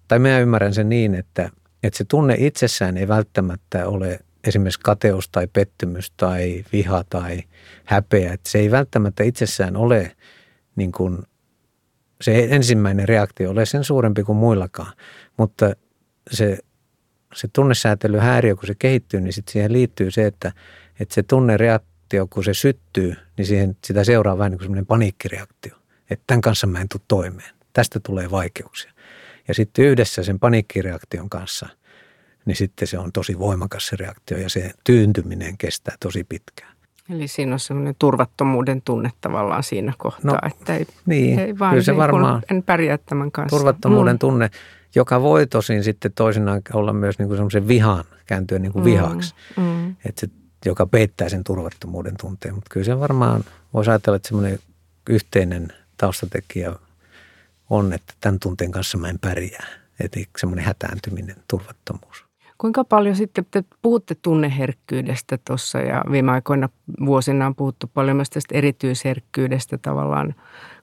tai 0.07 0.19
minä 0.19 0.39
ymmärrän 0.39 0.73
sen 0.73 0.89
niin, 0.89 1.15
että, 1.15 1.49
että 1.83 1.97
se 1.97 2.03
tunne 2.03 2.35
itsessään 2.37 2.97
ei 2.97 3.07
välttämättä 3.07 3.87
ole 3.87 4.19
esimerkiksi 4.43 4.79
kateus 4.83 5.29
tai 5.29 5.47
pettymys 5.47 6.11
tai 6.11 6.65
viha 6.73 7.03
tai 7.09 7.43
häpeä. 7.85 8.33
Että 8.33 8.49
se 8.49 8.59
ei 8.59 8.71
välttämättä 8.71 9.23
itsessään 9.23 9.77
ole 9.77 10.15
niin 10.75 10.91
kuin, 10.91 11.17
se 12.21 12.47
ensimmäinen 12.49 13.07
reaktio 13.07 13.49
ole 13.49 13.65
sen 13.65 13.83
suurempi 13.83 14.23
kuin 14.23 14.37
muillakaan, 14.37 14.93
mutta 15.37 15.73
se, 16.31 16.57
se 17.33 17.47
tunnesäätelyhäiriö, 17.53 18.55
kun 18.55 18.67
se 18.67 18.75
kehittyy, 18.79 19.21
niin 19.21 19.33
sitten 19.33 19.53
siihen 19.53 19.73
liittyy 19.73 20.11
se, 20.11 20.25
että, 20.25 20.51
että 20.99 21.15
se 21.15 21.23
tunnereaktio, 22.09 22.27
kun 22.27 22.43
se 22.43 22.53
syttyy, 22.53 23.15
niin 23.37 23.45
siihen, 23.45 23.77
sitä 23.85 24.03
seuraa 24.03 24.37
vähän 24.37 24.51
niin 24.51 24.57
kuin 24.59 24.65
semmoinen 24.65 24.85
paniikkireaktio. 24.85 25.75
Että 26.09 26.23
tämän 26.27 26.41
kanssa 26.41 26.67
mä 26.67 26.81
en 26.81 26.89
tule 26.89 27.01
toimeen. 27.07 27.55
Tästä 27.73 27.99
tulee 27.99 28.31
vaikeuksia. 28.31 28.91
Ja 29.47 29.53
sitten 29.53 29.85
yhdessä 29.85 30.23
sen 30.23 30.39
paniikkireaktion 30.39 31.29
kanssa, 31.29 31.69
niin 32.45 32.55
sitten 32.55 32.87
se 32.87 32.97
on 32.99 33.11
tosi 33.11 33.39
voimakas 33.39 33.87
se 33.87 33.95
reaktio 33.95 34.37
ja 34.37 34.49
se 34.49 34.71
tyyntyminen 34.83 35.57
kestää 35.57 35.95
tosi 35.99 36.23
pitkään. 36.23 36.71
Eli 37.09 37.27
siinä 37.27 37.53
on 37.53 37.59
semmoinen 37.59 37.95
turvattomuuden 37.99 38.81
tunne 38.81 39.11
tavallaan 39.21 39.63
siinä 39.63 39.93
kohtaa, 39.97 40.31
No, 40.31 40.37
että 40.51 40.75
ei, 40.75 40.87
Niin, 41.05 41.39
ei 41.39 41.59
vaan 41.59 41.71
kyllä 41.71 41.83
se 41.83 41.91
niin 41.91 41.97
varmaan 41.97 42.41
en 42.51 42.63
pärjää 42.63 42.97
tämän 42.97 43.31
kanssa. 43.31 43.57
turvattomuuden 43.57 44.15
Mm. 44.15 44.19
tunne, 44.19 44.49
joka 44.95 45.21
voi 45.21 45.47
tosin 45.47 45.83
sitten 45.83 46.11
toisinaan 46.13 46.61
olla 46.73 46.93
myös 46.93 47.19
niin 47.19 47.27
kuin 47.27 47.37
semmoisen 47.37 47.67
vihan, 47.67 48.03
kääntyä 48.25 48.59
niin 48.59 48.73
kuin 48.73 48.85
vihaksi. 48.85 49.33
Mm. 49.57 49.89
Että 50.05 50.21
se, 50.21 50.27
joka 50.65 50.85
peittää 50.85 51.29
sen 51.29 51.43
turvattomuuden 51.43 52.15
tunteen. 52.19 52.55
Mutta 52.55 52.69
kyllä 52.71 52.85
se 52.85 52.99
varmaan 52.99 53.43
voisi 53.73 53.89
ajatella, 53.89 54.15
että 54.15 54.27
semmoinen 54.27 54.59
yhteinen 55.09 55.67
taustatekijä 55.97 56.75
on, 57.69 57.93
että 57.93 58.13
tämän 58.21 58.39
tunteen 58.39 58.71
kanssa 58.71 58.97
mä 58.97 59.09
en 59.09 59.19
pärjää. 59.19 59.65
Että 59.99 60.19
semmoinen 60.37 60.65
hätääntyminen, 60.65 61.35
turvattomuus. 61.47 62.25
Kuinka 62.57 62.83
paljon 62.83 63.15
sitten, 63.15 63.45
te 63.51 63.63
puhutte 63.81 64.15
tunneherkkyydestä 64.15 65.37
tuossa 65.47 65.79
ja 65.79 66.03
viime 66.11 66.31
aikoina 66.31 66.69
vuosina 67.05 67.45
on 67.45 67.55
puhuttu 67.55 67.91
paljon 67.93 68.15
myös 68.15 68.29
tästä 68.29 68.55
erityisherkkyydestä 68.57 69.77
tavallaan. 69.77 70.35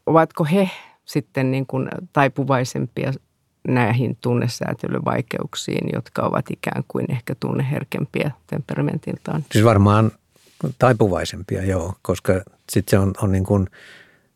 Ovatko 0.06 0.44
he 0.44 0.70
sitten 1.04 1.50
niin 1.50 1.66
kuin 1.66 1.88
taipuvaisempia 2.12 3.12
näihin 3.68 4.16
tunnesäätelyvaikeuksiin, 4.20 5.88
jotka 5.92 6.22
ovat 6.22 6.50
ikään 6.50 6.84
kuin 6.88 7.06
ehkä 7.08 7.34
tunneherkempiä 7.40 8.30
temperamentiltaan? 8.46 9.44
Siis 9.52 9.64
varmaan 9.64 10.12
taipuvaisempia, 10.78 11.62
joo, 11.62 11.94
koska 12.02 12.32
sitten 12.72 12.90
se 12.90 12.98
on, 12.98 13.12
on 13.22 13.32
niin 13.32 13.44
kuin, 13.44 13.66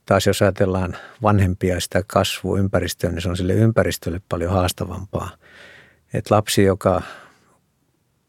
taas 0.07 0.27
jos 0.27 0.43
ajatellaan 0.43 0.97
vanhempia 1.23 1.81
sitä 1.81 2.03
kasvuympäristöä, 2.07 3.11
niin 3.11 3.23
se 3.23 3.29
on 3.29 3.37
sille 3.37 3.53
ympäristölle 3.53 4.21
paljon 4.29 4.53
haastavampaa. 4.53 5.31
Et 6.15 6.31
lapsi, 6.31 6.63
joka 6.63 7.03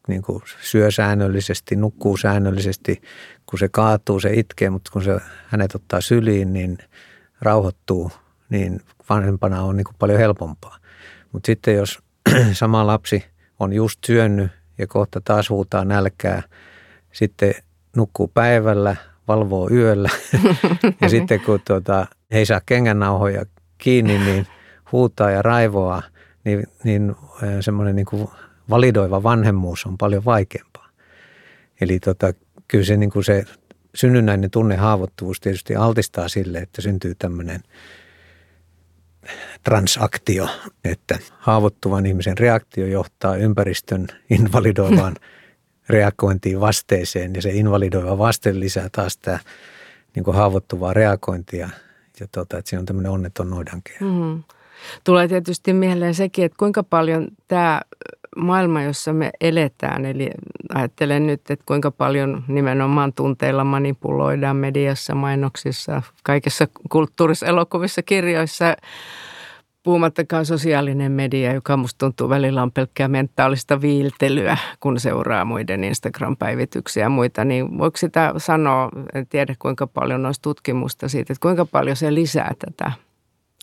niin 0.08 0.22
kuin 0.22 0.42
syö 0.60 0.90
säännöllisesti, 0.90 1.76
nukkuu 1.76 2.16
säännöllisesti, 2.16 3.02
kun 3.46 3.58
se 3.58 3.68
kaatuu, 3.68 4.20
se 4.20 4.32
itkee, 4.34 4.70
mutta 4.70 4.90
kun 4.92 5.04
se 5.04 5.18
hänet 5.46 5.74
ottaa 5.74 6.00
syliin, 6.00 6.52
niin 6.52 6.78
rauhoittuu, 7.40 8.12
niin 8.48 8.80
vanhempana 9.08 9.62
on 9.62 9.76
niin 9.76 9.84
kuin 9.84 9.96
paljon 9.98 10.18
helpompaa. 10.18 10.78
Mutta 11.32 11.46
sitten 11.46 11.74
jos 11.74 11.98
sama 12.52 12.86
lapsi 12.86 13.24
on 13.58 13.72
just 13.72 14.04
syönyt 14.04 14.50
ja 14.78 14.86
kohta 14.86 15.20
taas 15.20 15.50
huutaa 15.50 15.84
nälkää, 15.84 16.42
sitten 17.12 17.54
nukkuu 17.96 18.28
päivällä, 18.34 18.96
valvoo 19.28 19.70
yöllä 19.70 20.10
ja 21.00 21.08
sitten 21.08 21.40
kun 21.40 21.60
tuota, 21.66 22.06
ei 22.30 22.46
saa 22.46 22.60
kengännauhoja 22.66 23.44
kiinni, 23.78 24.18
niin 24.18 24.46
huutaa 24.92 25.30
ja 25.30 25.42
raivoaa, 25.42 26.02
niin, 26.44 26.66
niin 26.84 27.14
semmoinen 27.60 27.96
niin 27.96 28.28
validoiva 28.70 29.22
vanhemmuus 29.22 29.86
on 29.86 29.98
paljon 29.98 30.24
vaikeampaa. 30.24 30.88
Eli 31.80 32.00
tota, 32.00 32.32
kyllä 32.68 32.84
se, 32.84 32.96
niin 32.96 33.10
kuin 33.10 33.24
se 33.24 33.44
synnynnäinen 33.94 34.50
tunnehaavoittuvuus 34.50 35.40
tietysti 35.40 35.76
altistaa 35.76 36.28
sille, 36.28 36.58
että 36.58 36.82
syntyy 36.82 37.14
tämmöinen 37.14 37.60
transaktio, 39.64 40.48
että 40.84 41.18
haavoittuvan 41.38 42.06
ihmisen 42.06 42.38
reaktio 42.38 42.86
johtaa 42.86 43.36
ympäristön 43.36 44.06
invalidoivaan 44.30 45.16
reagointiin 45.88 46.60
vasteeseen 46.60 47.34
ja 47.34 47.42
se 47.42 47.50
invalidoiva 47.50 48.18
vaste 48.18 48.60
lisää 48.60 48.88
taas 48.92 49.16
tämä 49.16 49.38
niin 50.14 50.24
kuin 50.24 50.36
haavoittuvaa 50.36 50.94
reagointia 50.94 51.70
ja 52.20 52.26
tota, 52.32 52.58
että 52.58 52.68
siinä 52.68 52.80
on 52.80 52.86
tämmöinen 52.86 53.12
onneton 53.12 53.50
noidankehä. 53.50 53.98
Mm. 54.00 54.42
Tulee 55.04 55.28
tietysti 55.28 55.72
mieleen 55.72 56.14
sekin, 56.14 56.44
että 56.44 56.58
kuinka 56.58 56.82
paljon 56.82 57.28
tämä 57.48 57.80
maailma, 58.36 58.82
jossa 58.82 59.12
me 59.12 59.30
eletään, 59.40 60.04
eli 60.04 60.30
ajattelen 60.74 61.26
nyt, 61.26 61.50
että 61.50 61.64
kuinka 61.66 61.90
paljon 61.90 62.44
nimenomaan 62.48 63.12
tunteilla 63.12 63.64
manipuloidaan 63.64 64.56
mediassa, 64.56 65.14
mainoksissa, 65.14 66.02
kaikessa 66.22 66.68
kulttuurissa, 66.90 67.46
elokuvissa, 67.46 68.02
kirjoissa, 68.02 68.76
puhumattakaan 69.82 70.46
sosiaalinen 70.46 71.12
media, 71.12 71.52
joka 71.52 71.76
musta 71.76 71.98
tuntuu 71.98 72.28
välillä 72.28 72.62
on 72.62 72.72
pelkkää 72.72 73.08
mentaalista 73.08 73.80
viiltelyä, 73.80 74.56
kun 74.80 75.00
seuraa 75.00 75.44
muiden 75.44 75.84
Instagram-päivityksiä 75.84 77.04
ja 77.04 77.08
muita, 77.08 77.44
niin 77.44 77.78
voiko 77.78 77.96
sitä 77.96 78.32
sanoa, 78.36 78.88
en 79.14 79.26
tiedä 79.26 79.54
kuinka 79.58 79.86
paljon 79.86 80.26
olisi 80.26 80.42
tutkimusta 80.42 81.08
siitä, 81.08 81.32
että 81.32 81.42
kuinka 81.42 81.64
paljon 81.64 81.96
se 81.96 82.14
lisää 82.14 82.52
tätä 82.58 82.92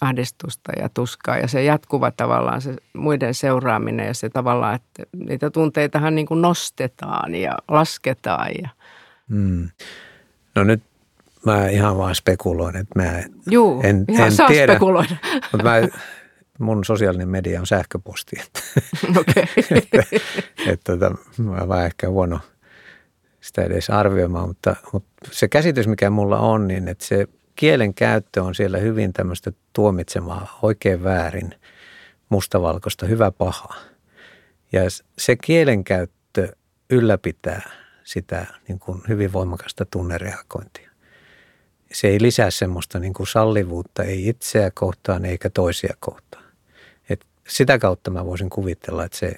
ahdistusta 0.02 0.72
ja 0.80 0.90
tuskaa 0.90 1.38
ja 1.38 1.48
se 1.48 1.64
jatkuva 1.64 2.12
tavallaan 2.12 2.62
se 2.62 2.76
muiden 2.94 3.34
seuraaminen 3.34 4.08
ja 4.08 4.14
se 4.14 4.30
tavallaan, 4.30 4.76
että 4.76 5.04
niitä 5.26 5.50
tunteitahan 5.50 6.16
niin 6.16 6.28
kuin 6.28 6.42
nostetaan 6.42 7.36
ja 7.36 7.58
lasketaan. 7.68 8.52
Ja. 8.62 8.70
Mm. 9.28 9.70
No 10.56 10.64
nyt 10.64 10.84
mä 11.46 11.68
ihan 11.68 11.98
vaan 11.98 12.16
spekuloin, 12.16 12.76
että 12.76 13.00
mä 13.00 13.24
Juu, 13.52 13.82
en, 13.84 14.06
ihan 14.08 14.26
en 14.26 14.32
saa 14.32 14.48
tiedä, 14.48 14.74
spekuloida. 14.74 15.16
mutta 15.52 15.64
mä, 15.64 15.82
mun 16.60 16.86
sosiaalinen 16.86 17.30
media 17.30 17.60
on 17.60 17.68
sähköposti, 17.68 18.36
että, 18.46 18.60
Okei. 19.20 19.44
että, 19.72 20.04
että, 20.68 20.94
että 20.94 21.12
mä 21.38 21.52
olen 21.52 21.70
vähän 21.70 21.86
ehkä 21.86 22.10
huono 22.10 22.40
sitä 23.42 23.64
edes 23.64 23.90
arvioimaan, 23.90 24.48
mutta, 24.48 24.76
mutta 24.94 25.12
se 25.32 25.48
käsitys, 25.48 25.88
mikä 25.88 26.10
mulla 26.10 26.40
on, 26.40 26.68
niin 26.68 26.88
että 26.88 27.06
se 27.06 27.28
kielen 27.60 27.94
käyttö 27.94 28.44
on 28.44 28.56
siellä 28.56 28.78
hyvin 28.78 29.14
tämmöistä 29.14 29.52
tuomitsemaa, 29.74 30.60
oikein 30.62 31.04
väärin, 31.04 31.56
mustavalkoista, 32.30 33.06
hyvä 33.06 33.32
paha. 33.32 33.76
Ja 34.72 34.82
se 35.18 35.36
kielen 35.36 35.84
käyttö 35.84 36.56
ylläpitää 36.90 37.70
sitä 38.04 38.46
niin 38.68 38.80
kuin 38.80 39.02
hyvin 39.08 39.34
voimakasta 39.34 39.86
tunnereagointia. 39.86 40.92
Se 41.92 42.08
ei 42.08 42.22
lisää 42.22 42.52
semmoista 42.52 43.00
niin 43.00 43.14
kuin 43.14 43.28
sallivuutta, 43.28 44.04
ei 44.04 44.28
itseä 44.28 44.72
kohtaan 44.74 45.26
eikä 45.26 45.50
toisia 45.50 45.94
kohtaan. 46.00 46.46
Et 47.10 47.26
sitä 47.48 47.80
kautta 47.80 48.12
mä 48.12 48.26
voisin 48.26 48.50
kuvitella, 48.50 49.06
että 49.06 49.18
se, 49.18 49.34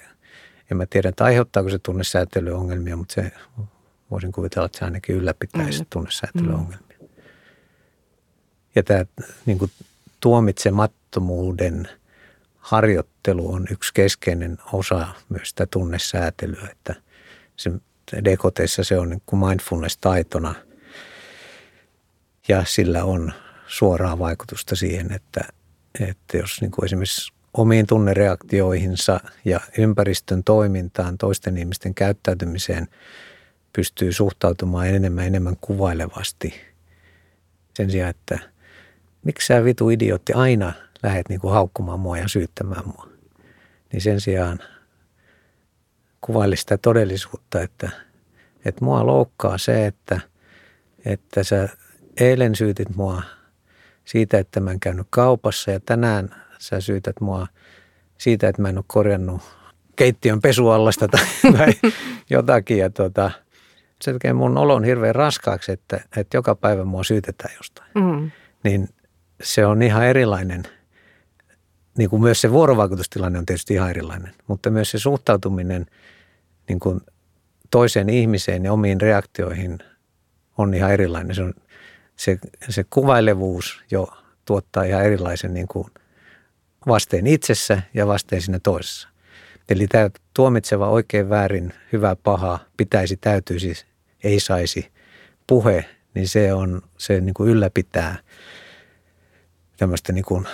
en 0.70 0.76
mä 0.76 0.86
tiedä, 0.86 1.08
että 1.08 1.24
aiheuttaako 1.24 1.70
se 1.70 1.78
tunnesäätelyongelmia, 1.78 2.96
mutta 2.96 3.14
se 3.14 3.32
voisin 4.10 4.32
kuvitella, 4.32 4.66
että 4.66 4.78
se 4.78 4.84
ainakin 4.84 5.16
ylläpitäisi 5.16 5.86
tunnesäätelyongelmia. 5.90 6.91
Ja 8.74 8.82
tämä 8.82 9.04
niin 9.46 9.58
kuin 9.58 9.70
tuomitsemattomuuden 10.20 11.88
harjoittelu 12.58 13.52
on 13.52 13.66
yksi 13.70 13.94
keskeinen 13.94 14.58
osa 14.72 15.08
myös 15.28 15.48
sitä 15.48 15.66
tunnesäätelyä, 15.66 16.68
että 16.70 16.94
se 17.56 17.70
DKTssä 18.24 18.84
se 18.84 18.98
on 18.98 19.10
niin 19.10 19.22
kuin 19.26 19.40
mindfulness-taitona. 19.40 20.54
Ja 22.48 22.64
sillä 22.64 23.04
on 23.04 23.32
suoraa 23.66 24.18
vaikutusta 24.18 24.76
siihen, 24.76 25.12
että, 25.12 25.40
että 26.00 26.36
jos 26.36 26.60
niin 26.60 26.70
kuin 26.70 26.84
esimerkiksi 26.84 27.32
omiin 27.54 27.86
tunnereaktioihinsa 27.86 29.20
ja 29.44 29.60
ympäristön 29.78 30.44
toimintaan, 30.44 31.18
toisten 31.18 31.58
ihmisten 31.58 31.94
käyttäytymiseen 31.94 32.88
pystyy 33.72 34.12
suhtautumaan 34.12 34.88
enemmän 34.88 35.26
enemmän 35.26 35.56
kuvailevasti 35.60 36.54
sen 37.74 37.90
sijaan, 37.90 38.10
että 38.10 38.51
miksi 39.24 39.46
sä 39.46 39.64
vitu 39.64 39.90
idiootti 39.90 40.32
aina 40.32 40.72
lähdet 41.02 41.28
niin 41.28 41.40
kuin 41.40 41.52
haukkumaan 41.52 42.00
mua 42.00 42.18
ja 42.18 42.28
syyttämään 42.28 42.86
mua. 42.86 43.08
Niin 43.92 44.00
sen 44.00 44.20
sijaan 44.20 44.58
kuvaili 46.20 46.56
sitä 46.56 46.78
todellisuutta, 46.78 47.60
että, 47.60 47.90
että 48.64 48.84
mua 48.84 49.06
loukkaa 49.06 49.58
se, 49.58 49.86
että, 49.86 50.20
että 51.04 51.44
sä 51.44 51.68
eilen 52.20 52.54
syytit 52.54 52.96
mua 52.96 53.22
siitä, 54.04 54.38
että 54.38 54.60
mä 54.60 54.70
en 54.70 54.80
käynyt 54.80 55.06
kaupassa 55.10 55.70
ja 55.70 55.80
tänään 55.80 56.34
sä 56.58 56.80
syytät 56.80 57.20
mua 57.20 57.46
siitä, 58.18 58.48
että 58.48 58.62
mä 58.62 58.68
en 58.68 58.78
ole 58.78 58.84
korjannut 58.86 59.42
keittiön 59.96 60.40
pesuallasta 60.40 61.08
tai, 61.08 61.26
tai 61.56 61.72
jotakin. 62.30 62.78
Ja 62.78 62.90
tuota, 62.90 63.30
se 64.02 64.12
tekee 64.12 64.32
mun 64.32 64.58
olon 64.58 64.84
hirveän 64.84 65.14
raskaaksi, 65.14 65.72
että, 65.72 66.00
että 66.16 66.36
joka 66.36 66.54
päivä 66.54 66.84
mua 66.84 67.04
syytetään 67.04 67.54
jostain. 67.56 67.90
Mm. 67.94 68.30
Niin 68.64 68.88
se 69.42 69.66
on 69.66 69.82
ihan 69.82 70.04
erilainen. 70.04 70.62
Niin 71.98 72.10
kuin 72.10 72.22
myös 72.22 72.40
se 72.40 72.50
vuorovaikutustilanne 72.50 73.38
on 73.38 73.46
tietysti 73.46 73.74
ihan 73.74 73.90
erilainen, 73.90 74.34
mutta 74.46 74.70
myös 74.70 74.90
se 74.90 74.98
suhtautuminen 74.98 75.86
niin 76.68 76.80
kuin 76.80 77.00
toiseen 77.70 78.08
ihmiseen 78.08 78.64
ja 78.64 78.72
omiin 78.72 79.00
reaktioihin 79.00 79.78
on 80.58 80.74
ihan 80.74 80.92
erilainen. 80.92 81.34
Se, 81.34 81.42
on, 81.42 81.54
se, 82.16 82.38
se 82.68 82.84
kuvailevuus 82.90 83.82
jo 83.90 84.08
tuottaa 84.44 84.84
ihan 84.84 85.04
erilaisen 85.04 85.54
niin 85.54 85.68
kuin 85.68 85.86
vasteen 86.86 87.26
itsessä 87.26 87.82
ja 87.94 88.06
vasteen 88.06 88.42
siinä 88.42 88.58
toisessa. 88.62 89.08
Eli 89.68 89.86
tämä 89.86 90.10
tuomitseva 90.34 90.88
oikein 90.88 91.28
väärin, 91.28 91.72
hyvä 91.92 92.16
paha, 92.16 92.58
pitäisi, 92.76 93.16
täytyisi, 93.16 93.84
ei 94.24 94.40
saisi 94.40 94.92
puhe, 95.46 95.84
niin 96.14 96.28
se 96.28 96.52
on, 96.52 96.82
se 96.98 97.20
niin 97.20 97.34
kuin 97.34 97.50
ylläpitää 97.50 98.16
tämmöistä 99.82 100.12
niin 100.12 100.24
kuin 100.24 100.46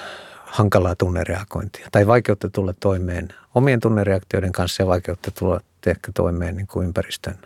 hankalaa 0.45 0.95
tunnereagointia 0.97 1.88
tai 1.93 2.07
vaikeutta 2.07 2.51
tulla 2.51 2.73
toimeen 2.81 3.29
omien 3.55 3.81
tunnereaktioiden 3.81 4.53
kanssa 4.53 4.83
ja 4.83 4.87
vaikeutta 4.87 5.31
tulla 5.31 5.61
ehkä 5.87 6.12
toimeen 6.14 6.57
niin 6.57 6.67
kuin 6.67 6.87
ympäristön, 6.87 7.38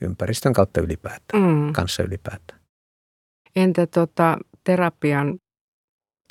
ympäristön 0.00 0.52
kautta 0.52 0.80
ylipäätään, 0.80 1.42
mm. 1.42 1.72
kanssa 1.72 2.02
ylipäätään. 2.02 2.60
Entä 3.56 3.86
tota, 3.86 4.38
terapian 4.64 5.38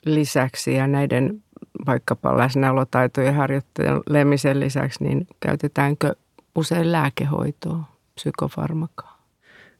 lisäksi 0.06 0.73
ja 0.73 0.88
näiden 0.88 1.43
vaikkapa 1.86 2.38
läsnäolotaitojen 2.38 3.36
harjoittelemisen 3.36 4.60
lisäksi, 4.60 5.04
niin 5.04 5.28
käytetäänkö 5.39 6.15
usein 6.56 6.91
lääkehoitoa, 6.91 7.84
psykofarmakaa? 8.15 9.28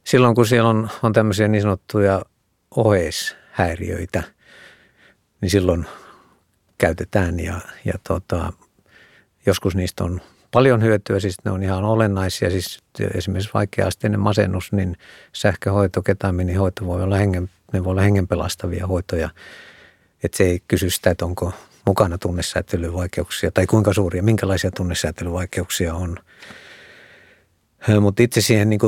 Silloin 0.04 0.34
kun 0.34 0.46
siellä 0.46 0.68
on, 0.68 0.88
on 1.02 1.12
tämmöisiä 1.12 1.48
niin 1.48 1.62
sanottuja 1.62 2.22
oheishäiriöitä, 3.58 4.22
niin 5.40 5.50
silloin 5.50 5.86
käytetään 6.78 7.40
ja, 7.40 7.60
ja 7.84 7.92
tota, 8.08 8.52
joskus 9.46 9.76
niistä 9.76 10.04
on 10.04 10.20
paljon 10.50 10.82
hyötyä, 10.82 11.20
siis 11.20 11.36
ne 11.44 11.50
on 11.50 11.62
ihan 11.62 11.84
olennaisia. 11.84 12.50
Siis 12.50 12.78
esimerkiksi 13.14 13.50
vaikea-asteinen 13.54 14.20
masennus, 14.20 14.72
niin 14.72 14.96
sähköhoito, 15.32 16.02
ketaminihoito 16.02 16.86
voi 16.86 17.02
olla 17.02 17.16
hengen, 17.16 17.50
ne 17.72 17.84
voi 17.84 17.90
olla 17.90 18.02
hengenpelastavia 18.02 18.86
hoitoja. 18.86 19.30
Että 20.22 20.36
se 20.36 20.44
ei 20.44 20.62
kysy 20.68 20.90
sitä, 20.90 21.10
että 21.10 21.24
onko 21.24 21.52
mukana 21.86 22.18
tunnesäätelyvaikeuksia 22.18 23.50
tai 23.50 23.66
kuinka 23.66 23.92
suuria, 23.92 24.22
minkälaisia 24.22 24.70
tunnesäätelyvaikeuksia 24.70 25.94
on. 25.94 26.16
Mutta 28.00 28.22
itse 28.22 28.40
siihen 28.40 28.70
niin 28.70 28.80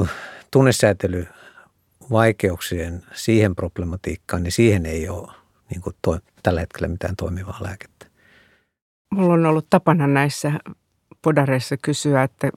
tunnesäätelyvaikeuksien, 2.10 3.02
siihen 3.14 3.54
problematiikkaan, 3.54 4.42
niin 4.42 4.52
siihen 4.52 4.86
ei 4.86 5.08
ole 5.08 5.32
niin 5.70 5.80
kuin 5.80 5.96
to, 6.02 6.18
tällä 6.42 6.60
hetkellä 6.60 6.88
mitään 6.88 7.16
toimivaa 7.16 7.58
lääkettä. 7.60 8.06
Mulla 9.14 9.34
on 9.34 9.46
ollut 9.46 9.66
tapana 9.70 10.06
näissä 10.06 10.52
podareissa 11.22 11.76
kysyä, 11.76 12.22
että 12.22 12.50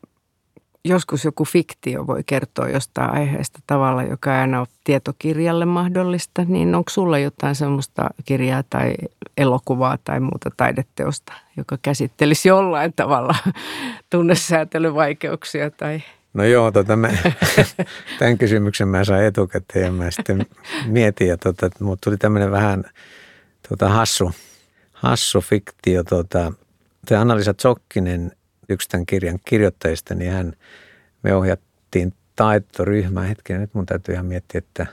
joskus 0.85 1.25
joku 1.25 1.45
fiktio 1.45 2.07
voi 2.07 2.23
kertoa 2.25 2.69
jostain 2.69 3.09
aiheesta 3.09 3.59
tavalla, 3.67 4.03
joka 4.03 4.35
ei 4.35 4.41
aina 4.41 4.59
ole 4.59 4.67
tietokirjalle 4.83 5.65
mahdollista, 5.65 6.45
niin 6.47 6.75
onko 6.75 6.89
sulla 6.89 7.19
jotain 7.19 7.55
semmoista 7.55 8.09
kirjaa 8.25 8.63
tai 8.69 8.93
elokuvaa 9.37 9.97
tai 10.03 10.19
muuta 10.19 10.49
taideteosta, 10.57 11.33
joka 11.57 11.77
käsittelisi 11.81 12.49
jollain 12.49 12.93
tavalla 12.95 13.35
tunnesäätelyvaikeuksia 14.11 15.71
tai 15.71 16.01
No 16.33 16.43
joo, 16.43 16.71
tota 16.71 16.95
mä, 16.95 17.09
tämän 18.19 18.37
kysymyksen 18.37 18.87
mä 18.87 19.03
sain 19.03 19.25
etukäteen 19.25 19.85
ja 19.85 19.91
mä 19.91 20.11
sitten 20.11 20.45
mietin 20.85 21.27
ja 21.27 21.37
tota, 21.37 21.69
mutta 21.79 22.09
tuli 22.09 22.17
tämmöinen 22.17 22.51
vähän 22.51 22.83
tota, 23.69 23.89
hassu, 23.89 24.31
hassu 24.93 25.41
fiktio. 25.41 26.03
Tota, 26.03 26.53
tämä 27.05 27.21
Annalisa 27.21 27.53
Zokkinen 27.61 28.31
yksi 28.69 28.89
tämän 28.89 29.05
kirjan 29.05 29.39
kirjoittajista, 29.45 30.15
niin 30.15 30.31
hän, 30.31 30.53
me 31.23 31.35
ohjattiin 31.35 32.13
taitoryhmään 32.35 33.27
hetken. 33.27 33.61
Nyt 33.61 33.73
mun 33.73 33.85
täytyy 33.85 34.13
ihan 34.13 34.25
miettiä, 34.25 34.59
että 34.59 34.87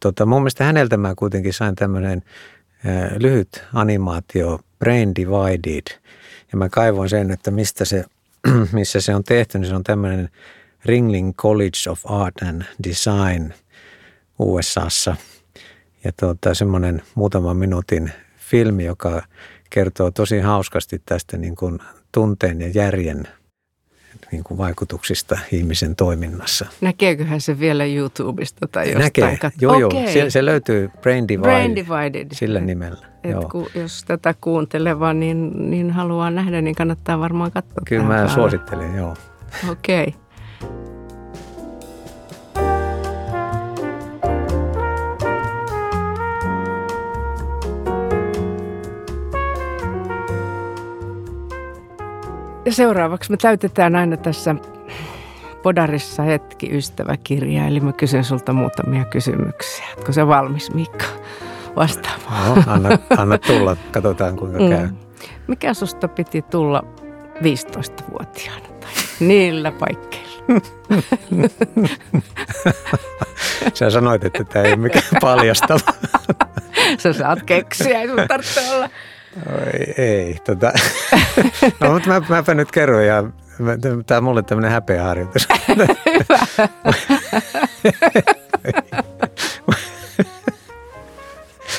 tota, 0.00 0.26
mun 0.26 0.42
mielestä 0.42 0.64
häneltä 0.64 0.96
mä 0.96 1.14
kuitenkin 1.16 1.52
sain 1.52 1.74
tämmöinen 1.74 2.22
äh, 2.86 3.12
lyhyt 3.18 3.64
animaatio 3.74 4.60
Brain 4.78 5.14
Divided. 5.14 6.00
Ja 6.52 6.58
mä 6.58 6.68
kaivoin 6.68 7.08
sen, 7.08 7.30
että 7.30 7.50
mistä 7.50 7.84
se, 7.84 8.04
missä 8.72 9.00
se 9.00 9.14
on 9.14 9.24
tehty, 9.24 9.58
niin 9.58 9.68
se 9.68 9.74
on 9.74 9.84
tämmöinen 9.84 10.28
Ringling 10.84 11.34
College 11.36 11.90
of 11.90 12.00
Art 12.04 12.42
and 12.42 12.62
Design 12.88 13.54
USAssa. 14.38 15.16
Ja 16.04 16.12
tuota, 16.20 16.54
semmoinen 16.54 17.02
muutaman 17.14 17.56
minuutin 17.56 18.12
filmi, 18.36 18.84
joka 18.84 19.22
kertoo 19.70 20.10
tosi 20.10 20.40
hauskasti 20.40 21.02
tästä 21.06 21.36
niin 21.36 21.56
kuin 21.56 21.78
tunteen 22.12 22.60
ja 22.60 22.68
järjen 22.68 23.28
niin 24.32 24.44
kuin 24.44 24.58
vaikutuksista 24.58 25.38
ihmisen 25.52 25.96
toiminnassa. 25.96 26.66
Näkeeköhän 26.80 27.40
se 27.40 27.58
vielä 27.58 27.84
YouTubesta 27.84 28.68
tai 28.68 28.92
jostain? 28.92 29.04
Näkee, 29.04 29.50
joo 29.60 29.78
joo. 29.78 29.90
Se, 30.12 30.30
se 30.30 30.44
löytyy 30.44 30.90
Brain 31.00 31.28
Divided, 31.28 31.50
Brain 31.50 31.76
Divided. 31.76 32.28
sillä 32.32 32.60
nimellä. 32.60 33.06
Et 33.24 33.30
joo. 33.30 33.48
Ku, 33.48 33.68
jos 33.74 34.04
tätä 34.04 34.34
kuunteleva 34.40 35.12
niin, 35.12 35.70
niin 35.70 35.90
haluaa 35.90 36.30
nähdä, 36.30 36.62
niin 36.62 36.74
kannattaa 36.74 37.20
varmaan 37.20 37.52
katsoa. 37.52 37.82
Kyllä 37.88 38.02
mä 38.02 38.14
päälle. 38.14 38.32
suosittelen, 38.32 38.96
joo. 38.96 39.16
Okei. 39.70 40.02
Okay. 40.08 40.21
Ja 52.64 52.72
seuraavaksi 52.72 53.30
me 53.30 53.36
täytetään 53.36 53.96
aina 53.96 54.16
tässä 54.16 54.54
Podarissa 55.62 56.22
hetki 56.22 56.76
ystäväkirja, 56.76 57.66
eli 57.66 57.80
mä 57.80 57.92
kysyn 57.92 58.24
sulta 58.24 58.52
muutamia 58.52 59.04
kysymyksiä. 59.04 59.84
Oletko 59.94 60.12
se 60.12 60.26
valmis, 60.26 60.74
Mikko, 60.74 61.04
vastaamaan? 61.76 62.56
No, 62.56 62.62
anna, 62.66 62.98
anna 63.18 63.38
tulla, 63.38 63.76
katsotaan 63.90 64.36
kuinka 64.36 64.58
mm. 64.58 64.68
käy. 64.68 64.88
Mikä 65.46 65.74
susta 65.74 66.08
piti 66.08 66.42
tulla 66.42 66.82
15-vuotiaana 67.34 68.68
tai 68.80 68.90
niillä 69.20 69.72
paikkeilla? 69.72 70.32
Sä 73.74 73.90
sanoit, 73.90 74.24
että 74.24 74.44
tämä 74.44 74.64
ei 74.64 74.72
ole 74.72 74.80
mikään 74.80 75.04
paljastava. 75.20 75.92
Sä 76.98 77.12
saat 77.12 77.42
keksiä, 77.42 78.00
ei 78.00 78.08
sun 78.08 78.18
tarvitse 78.28 78.74
olla 78.74 78.88
ei, 79.74 79.94
ei 79.96 80.38
tota. 80.44 80.72
no, 81.80 81.92
mutta 81.92 82.08
mä, 82.08 82.22
mäpä 82.28 82.54
nyt 82.54 82.70
kerron 82.70 83.06
ja 83.06 83.24
tämä 84.06 84.18
on 84.18 84.24
mulle 84.24 84.42
tämmöinen 84.42 84.70
häpeäharjoitus. 84.70 85.48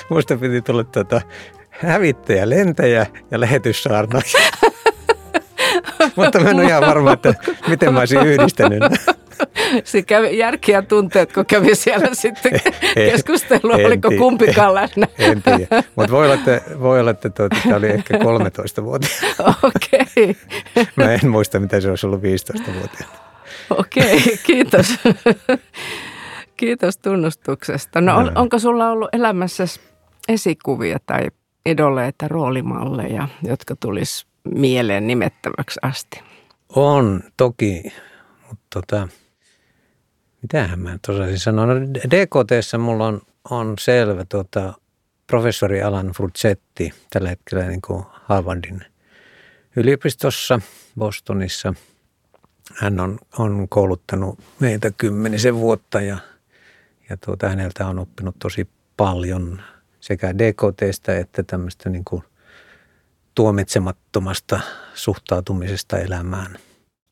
Musta 0.09 0.37
piti 0.37 0.61
tulla 0.61 0.83
tota, 0.83 1.21
hävittäjä, 1.69 2.49
lentäjä 2.49 3.05
ja 3.31 3.39
lähetyssaarnaaja. 3.39 4.23
Mutta 6.15 6.39
mä 6.39 6.49
en 6.49 6.55
ole 6.55 6.63
ihan 6.63 6.81
varma, 6.81 7.13
että 7.13 7.33
miten 7.67 7.93
mä 7.93 7.99
olisin 7.99 8.27
yhdistänyt 8.27 8.83
se 9.83 10.01
kävi, 10.01 10.37
järki 10.37 10.71
ja 10.71 10.81
tunteet, 10.81 11.33
kun 11.33 11.45
kävi 11.45 11.75
siellä 11.75 12.09
sitten 12.21 12.51
keskustelua, 12.95 13.75
oliko 13.75 14.09
tii, 14.09 14.17
kumpikaan 14.17 14.73
läsnä. 14.73 15.07
En 15.19 15.43
tiedä, 15.43 15.83
mutta 15.95 16.11
voi 16.11 16.25
olla, 16.25 16.33
että, 16.33 16.61
voi 16.79 16.99
olla, 16.99 17.11
että 17.11 17.29
tuota, 17.29 17.55
tämä 17.63 17.75
oli 17.75 17.87
ehkä 17.87 18.19
13 18.19 18.83
vuotta. 18.83 19.07
Okei. 19.63 20.01
Okay. 20.21 20.85
Mä 20.95 21.13
en 21.13 21.29
muista, 21.29 21.59
mitä 21.59 21.81
se 21.81 21.89
olisi 21.89 22.05
ollut 22.05 22.21
15 22.21 22.71
vuotta. 22.73 23.03
Okei, 23.69 24.17
okay, 24.17 24.37
kiitos. 24.43 24.87
Kiitos 26.57 26.97
tunnustuksesta. 26.97 28.01
No 28.01 28.17
on, 28.17 28.31
onko 28.35 28.59
sulla 28.59 28.89
ollut 28.89 29.09
elämässä 29.13 29.63
esikuvia 30.27 30.97
tai 31.05 31.27
idoleita, 31.65 32.27
roolimalleja, 32.27 33.27
jotka 33.43 33.75
tulisi 33.79 34.25
mieleen 34.55 35.07
nimettäväksi 35.07 35.79
asti? 35.81 36.21
On 36.75 37.23
toki, 37.37 37.93
mutta 38.49 38.65
tota, 38.69 39.07
mitähän 40.43 40.79
mä 40.79 40.97
osaisin 41.09 41.39
sanoa. 41.39 41.65
No 41.65 41.73
DKTssä 41.85 42.77
mulla 42.77 43.07
on, 43.07 43.21
on 43.49 43.75
selvä 43.79 44.25
tota, 44.25 44.73
professori 45.27 45.81
Alan 45.81 46.11
Fruzetti 46.11 46.93
tällä 47.09 47.29
hetkellä 47.29 47.67
niin 47.67 47.81
kuin 47.81 48.03
Harvardin 48.09 48.85
yliopistossa 49.75 50.59
Bostonissa. 50.97 51.73
Hän 52.75 52.99
on, 52.99 53.19
on 53.37 53.69
kouluttanut 53.69 54.39
meitä 54.59 54.91
kymmenisen 54.97 55.55
vuotta 55.55 56.01
ja, 56.01 56.17
ja 57.09 57.17
tuota, 57.25 57.49
häneltä 57.49 57.87
on 57.87 57.99
oppinut 57.99 58.35
tosi 58.39 58.67
paljon 58.97 59.61
sekä 59.99 60.37
DKTstä 60.37 61.17
että 61.17 61.43
tämmöistä 61.43 61.89
niin 61.89 62.05
kuin 62.05 62.23
tuomitsemattomasta 63.35 64.59
suhtautumisesta 64.93 65.97
elämään. 65.97 66.57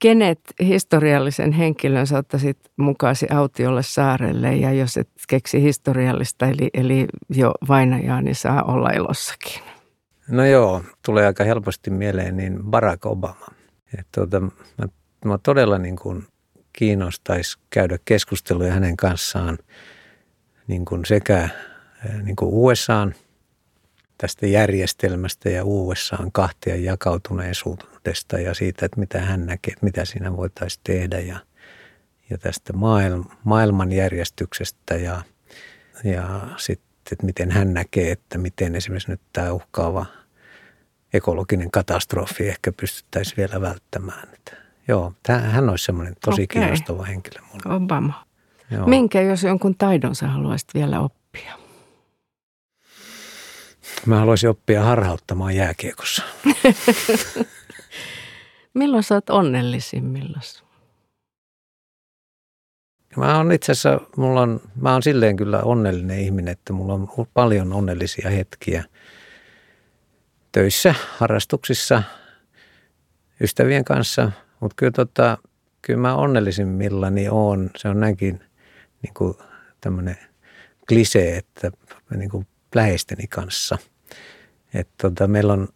Kenet 0.02 0.40
historiallisen 0.60 1.52
henkilön 1.52 2.08
sä 2.08 2.18
ottaisit 2.18 2.58
mukaasi 2.78 3.28
autiolle 3.30 3.84
saarelle 3.84 4.56
ja 4.56 4.74
jos 4.74 4.98
et 4.98 5.10
keksi 5.28 5.62
historiallista 5.62 6.46
eli, 6.46 6.70
eli 6.74 7.08
jo 7.30 7.54
vainajaa, 7.68 8.22
niin 8.22 8.36
saa 8.36 8.64
olla 8.64 8.90
ilossakin? 8.90 9.62
No 10.28 10.46
joo, 10.46 10.84
tulee 11.06 11.26
aika 11.26 11.44
helposti 11.44 11.90
mieleen 11.90 12.38
niin 12.38 12.64
Barack 12.64 13.06
Obama. 13.06 13.48
Et 14.00 14.08
tuota, 14.16 14.40
mä, 14.40 14.88
mä 15.26 15.38
todella 15.38 15.78
niin 15.78 15.96
kuin 15.96 16.24
kiinnostaisi 16.74 17.58
käydä 17.70 17.98
keskusteluja 18.06 18.74
hänen 18.74 18.98
kanssaan 18.98 19.58
niin 20.68 20.86
kuin 20.86 21.06
sekä 21.06 21.50
niin 22.24 22.36
kuin 22.36 22.50
USAn 22.54 23.16
tästä 24.22 24.48
järjestelmästä 24.48 25.50
ja 25.50 25.66
USAn 25.66 26.32
kahtia 26.32 26.76
jakautuneisuudesta 26.76 28.40
ja 28.40 28.54
siitä, 28.54 28.86
että 28.86 29.00
mitä 29.00 29.22
hän 29.22 29.46
näkee, 29.46 29.74
että 29.74 29.86
mitä 29.86 30.06
siinä 30.06 30.38
voitaisiin 30.38 30.82
tehdä 30.84 31.20
ja, 31.20 31.40
ja 32.30 32.38
tästä 32.38 32.74
maailm, 32.74 33.26
maailmanjärjestyksestä 33.44 34.96
ja, 34.96 35.22
ja 36.04 36.40
sitten, 36.58 36.88
että 37.12 37.26
miten 37.26 37.52
hän 37.52 37.74
näkee, 37.74 38.12
että 38.12 38.38
miten 38.38 38.76
esimerkiksi 38.76 39.12
nyt 39.12 39.22
tämä 39.34 39.52
uhkaava 39.52 40.06
ekologinen 41.14 41.72
katastrofi 41.72 42.48
ehkä 42.48 42.72
pystyttäisiin 42.72 43.38
vielä 43.38 43.62
välttämään. 43.62 44.30
Että, 44.34 44.52
joo, 44.88 45.14
tämä, 45.24 45.40
hän 45.40 45.70
olisi 45.70 45.86
semmoinen 45.86 46.16
tosi 46.26 46.44
okay. 46.44 46.48
kiinnostava 46.48 47.04
henkilö 47.04 47.42
mulle. 47.42 47.76
Obama. 47.76 48.26
Joo. 48.72 48.88
Minkä, 48.88 49.22
jos 49.22 49.44
jonkun 49.44 49.76
taidon 49.78 50.16
sä 50.16 50.28
haluaisit 50.28 50.74
vielä 50.74 51.00
oppia? 51.00 51.61
Mä 54.06 54.20
haluaisin 54.20 54.50
oppia 54.50 54.84
harhauttamaan 54.84 55.56
jääkiekossa. 55.56 56.24
Milloin 58.74 59.04
sä 59.04 59.16
oot 59.16 59.30
onnellisimmillaan? 59.30 60.42
Mä 63.18 63.38
oon 63.38 63.52
itse 63.52 63.72
asiassa, 63.72 64.00
mulla 64.18 64.42
on, 64.42 64.62
mä 64.76 64.94
oon 64.94 65.04
silleen 65.04 65.36
kyllä 65.36 65.62
onnellinen 65.62 66.20
ihminen, 66.20 66.52
että 66.52 66.74
mulla 66.74 66.94
on 66.94 67.08
paljon 67.34 67.74
onnellisia 67.74 68.30
hetkiä 68.30 68.84
töissä, 70.52 70.96
harrastuksissa, 71.18 72.04
ystävien 73.42 73.86
kanssa. 73.86 74.32
Mutta 74.60 74.76
kyllä, 74.76 74.92
tota, 74.92 75.38
kyllä 75.82 76.00
mä 76.00 76.16
onnellisimmillani 76.16 77.30
on, 77.30 77.70
se 77.76 77.88
on 77.88 78.00
näinkin 78.00 78.40
niin 79.02 79.36
tämmöinen 79.82 80.18
klisee, 80.88 81.38
että 81.38 81.72
niin 82.16 82.30
kuin 82.30 82.48
läheisteni 82.76 83.28
kanssa. 83.28 83.78
Että 84.74 84.94
tota, 84.98 85.28
meillä 85.28 85.54
on, 85.54 85.68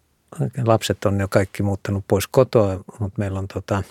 lapset 0.66 1.06
on 1.06 1.20
jo 1.20 1.28
kaikki 1.28 1.64
muuttanut 1.64 2.06
pois 2.08 2.28
kotoa, 2.28 2.84
mutta 3.00 3.20
meillä 3.20 3.40
on 3.40 3.48
tota, 3.48 3.84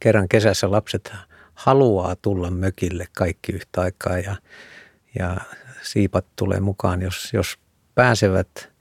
kerran 0.00 0.28
kesässä 0.28 0.70
lapset 0.70 1.12
haluaa 1.54 2.16
tulla 2.16 2.50
mökille 2.50 3.06
kaikki 3.16 3.52
yhtä 3.52 3.80
aikaa 3.80 4.18
ja, 4.18 4.36
ja 5.18 5.36
siipat 5.82 6.26
tulee 6.36 6.60
mukaan, 6.60 7.02
jos, 7.02 7.30
jos 7.32 7.58
pääsevät. 7.94 8.72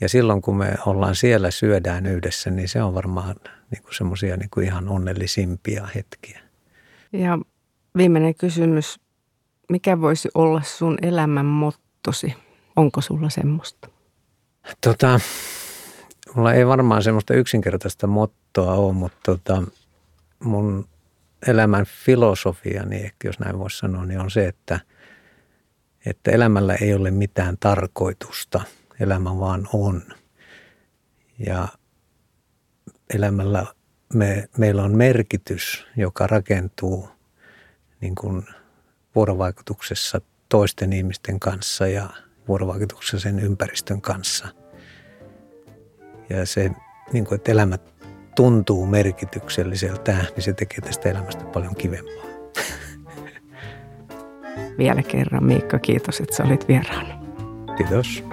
Ja 0.00 0.08
silloin 0.08 0.42
kun 0.42 0.56
me 0.56 0.74
ollaan 0.86 1.14
siellä, 1.14 1.50
syödään 1.50 2.06
yhdessä, 2.06 2.50
niin 2.50 2.68
se 2.68 2.82
on 2.82 2.94
varmaan 2.94 3.36
niin 3.70 3.82
kuin 3.82 3.94
semmoisia 3.94 4.36
niin 4.36 4.50
kuin 4.50 4.66
ihan 4.66 4.88
onnellisimpia 4.88 5.88
hetkiä. 5.94 6.40
Ja 7.12 7.38
viimeinen 7.96 8.34
kysymys. 8.34 9.00
Mikä 9.68 10.00
voisi 10.00 10.28
olla 10.34 10.62
sun 10.62 10.98
elämän 11.02 11.46
mottosi? 11.46 12.34
Onko 12.76 13.00
sulla 13.00 13.30
semmoista? 13.30 13.88
Tota, 14.80 15.20
mulla 16.34 16.54
ei 16.54 16.66
varmaan 16.66 17.02
semmoista 17.02 17.34
yksinkertaista 17.34 18.06
mottoa 18.06 18.72
ole, 18.74 18.92
mutta 18.92 19.18
tota, 19.26 19.62
mun 20.44 20.88
elämän 21.46 21.84
filosofia, 22.04 22.84
niin 22.84 23.04
ehkä 23.04 23.28
jos 23.28 23.38
näin 23.38 23.58
voisi 23.58 23.78
sanoa, 23.78 24.04
niin 24.06 24.20
on 24.20 24.30
se, 24.30 24.48
että, 24.48 24.80
että 26.06 26.30
elämällä 26.30 26.74
ei 26.74 26.94
ole 26.94 27.10
mitään 27.10 27.56
tarkoitusta. 27.60 28.60
Elämä 29.00 29.38
vaan 29.38 29.68
on. 29.72 30.02
Ja 31.46 31.68
elämällä 33.14 33.66
me, 34.14 34.48
meillä 34.58 34.82
on 34.82 34.96
merkitys, 34.96 35.86
joka 35.96 36.26
rakentuu 36.26 37.08
niin 38.00 38.14
kuin 38.14 38.46
vuorovaikutuksessa 39.14 40.20
toisten 40.48 40.92
ihmisten 40.92 41.40
kanssa 41.40 41.86
ja 41.86 42.10
vuorovaikutuksessa 42.48 43.18
sen 43.18 43.38
ympäristön 43.38 44.00
kanssa. 44.00 44.48
Ja 46.30 46.46
se, 46.46 46.70
niin 47.12 47.24
kuin, 47.24 47.36
että 47.36 47.52
elämä 47.52 47.78
tuntuu 48.36 48.86
merkitykselliseltä, 48.86 50.12
niin 50.12 50.42
se 50.42 50.52
tekee 50.52 50.80
tästä 50.80 51.08
elämästä 51.08 51.44
paljon 51.44 51.76
kivempaa. 51.76 52.14
Vielä 54.78 55.02
kerran 55.02 55.44
Miikka, 55.44 55.78
kiitos, 55.78 56.20
että 56.20 56.36
sä 56.36 56.44
olit 56.44 56.68
vieraana. 56.68 57.20
Kiitos. 57.76 58.24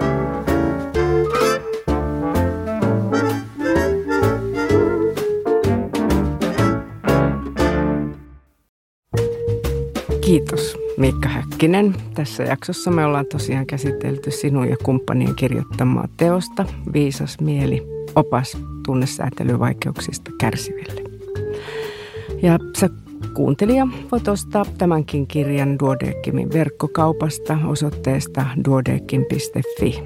Kiitos 10.20 10.85
Miikka 10.96 11.28
Häkkinen. 11.28 11.94
Tässä 12.14 12.42
jaksossa 12.42 12.90
me 12.90 13.04
ollaan 13.04 13.26
tosiaan 13.26 13.66
käsitelty 13.66 14.30
sinun 14.30 14.68
ja 14.68 14.76
kumppanien 14.82 15.34
kirjoittamaa 15.34 16.08
teosta 16.16 16.64
Viisas 16.92 17.40
mieli, 17.40 17.82
opas 18.14 18.58
tunnesäätelyvaikeuksista 18.86 20.30
kärsiville. 20.40 21.02
Ja 22.42 22.58
sä 22.78 22.90
kuuntelija 23.34 23.88
voit 24.12 24.28
ostaa 24.28 24.64
tämänkin 24.78 25.26
kirjan 25.26 25.78
Duodeckimin 25.78 26.52
verkkokaupasta 26.52 27.58
osoitteesta 27.66 28.46
duodeckim.fi. 28.64 30.02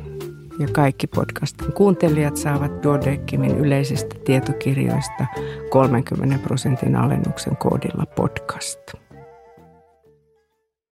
Ja 0.59 0.69
kaikki 0.73 1.07
podcastin 1.07 1.73
kuuntelijat 1.73 2.37
saavat 2.37 2.83
Duodeckimin 2.83 3.59
yleisistä 3.59 4.17
tietokirjoista 4.25 5.27
30 5.71 6.39
prosentin 6.39 6.97
alennuksen 6.97 7.57
koodilla 7.57 8.07
podcast. 8.07 9.10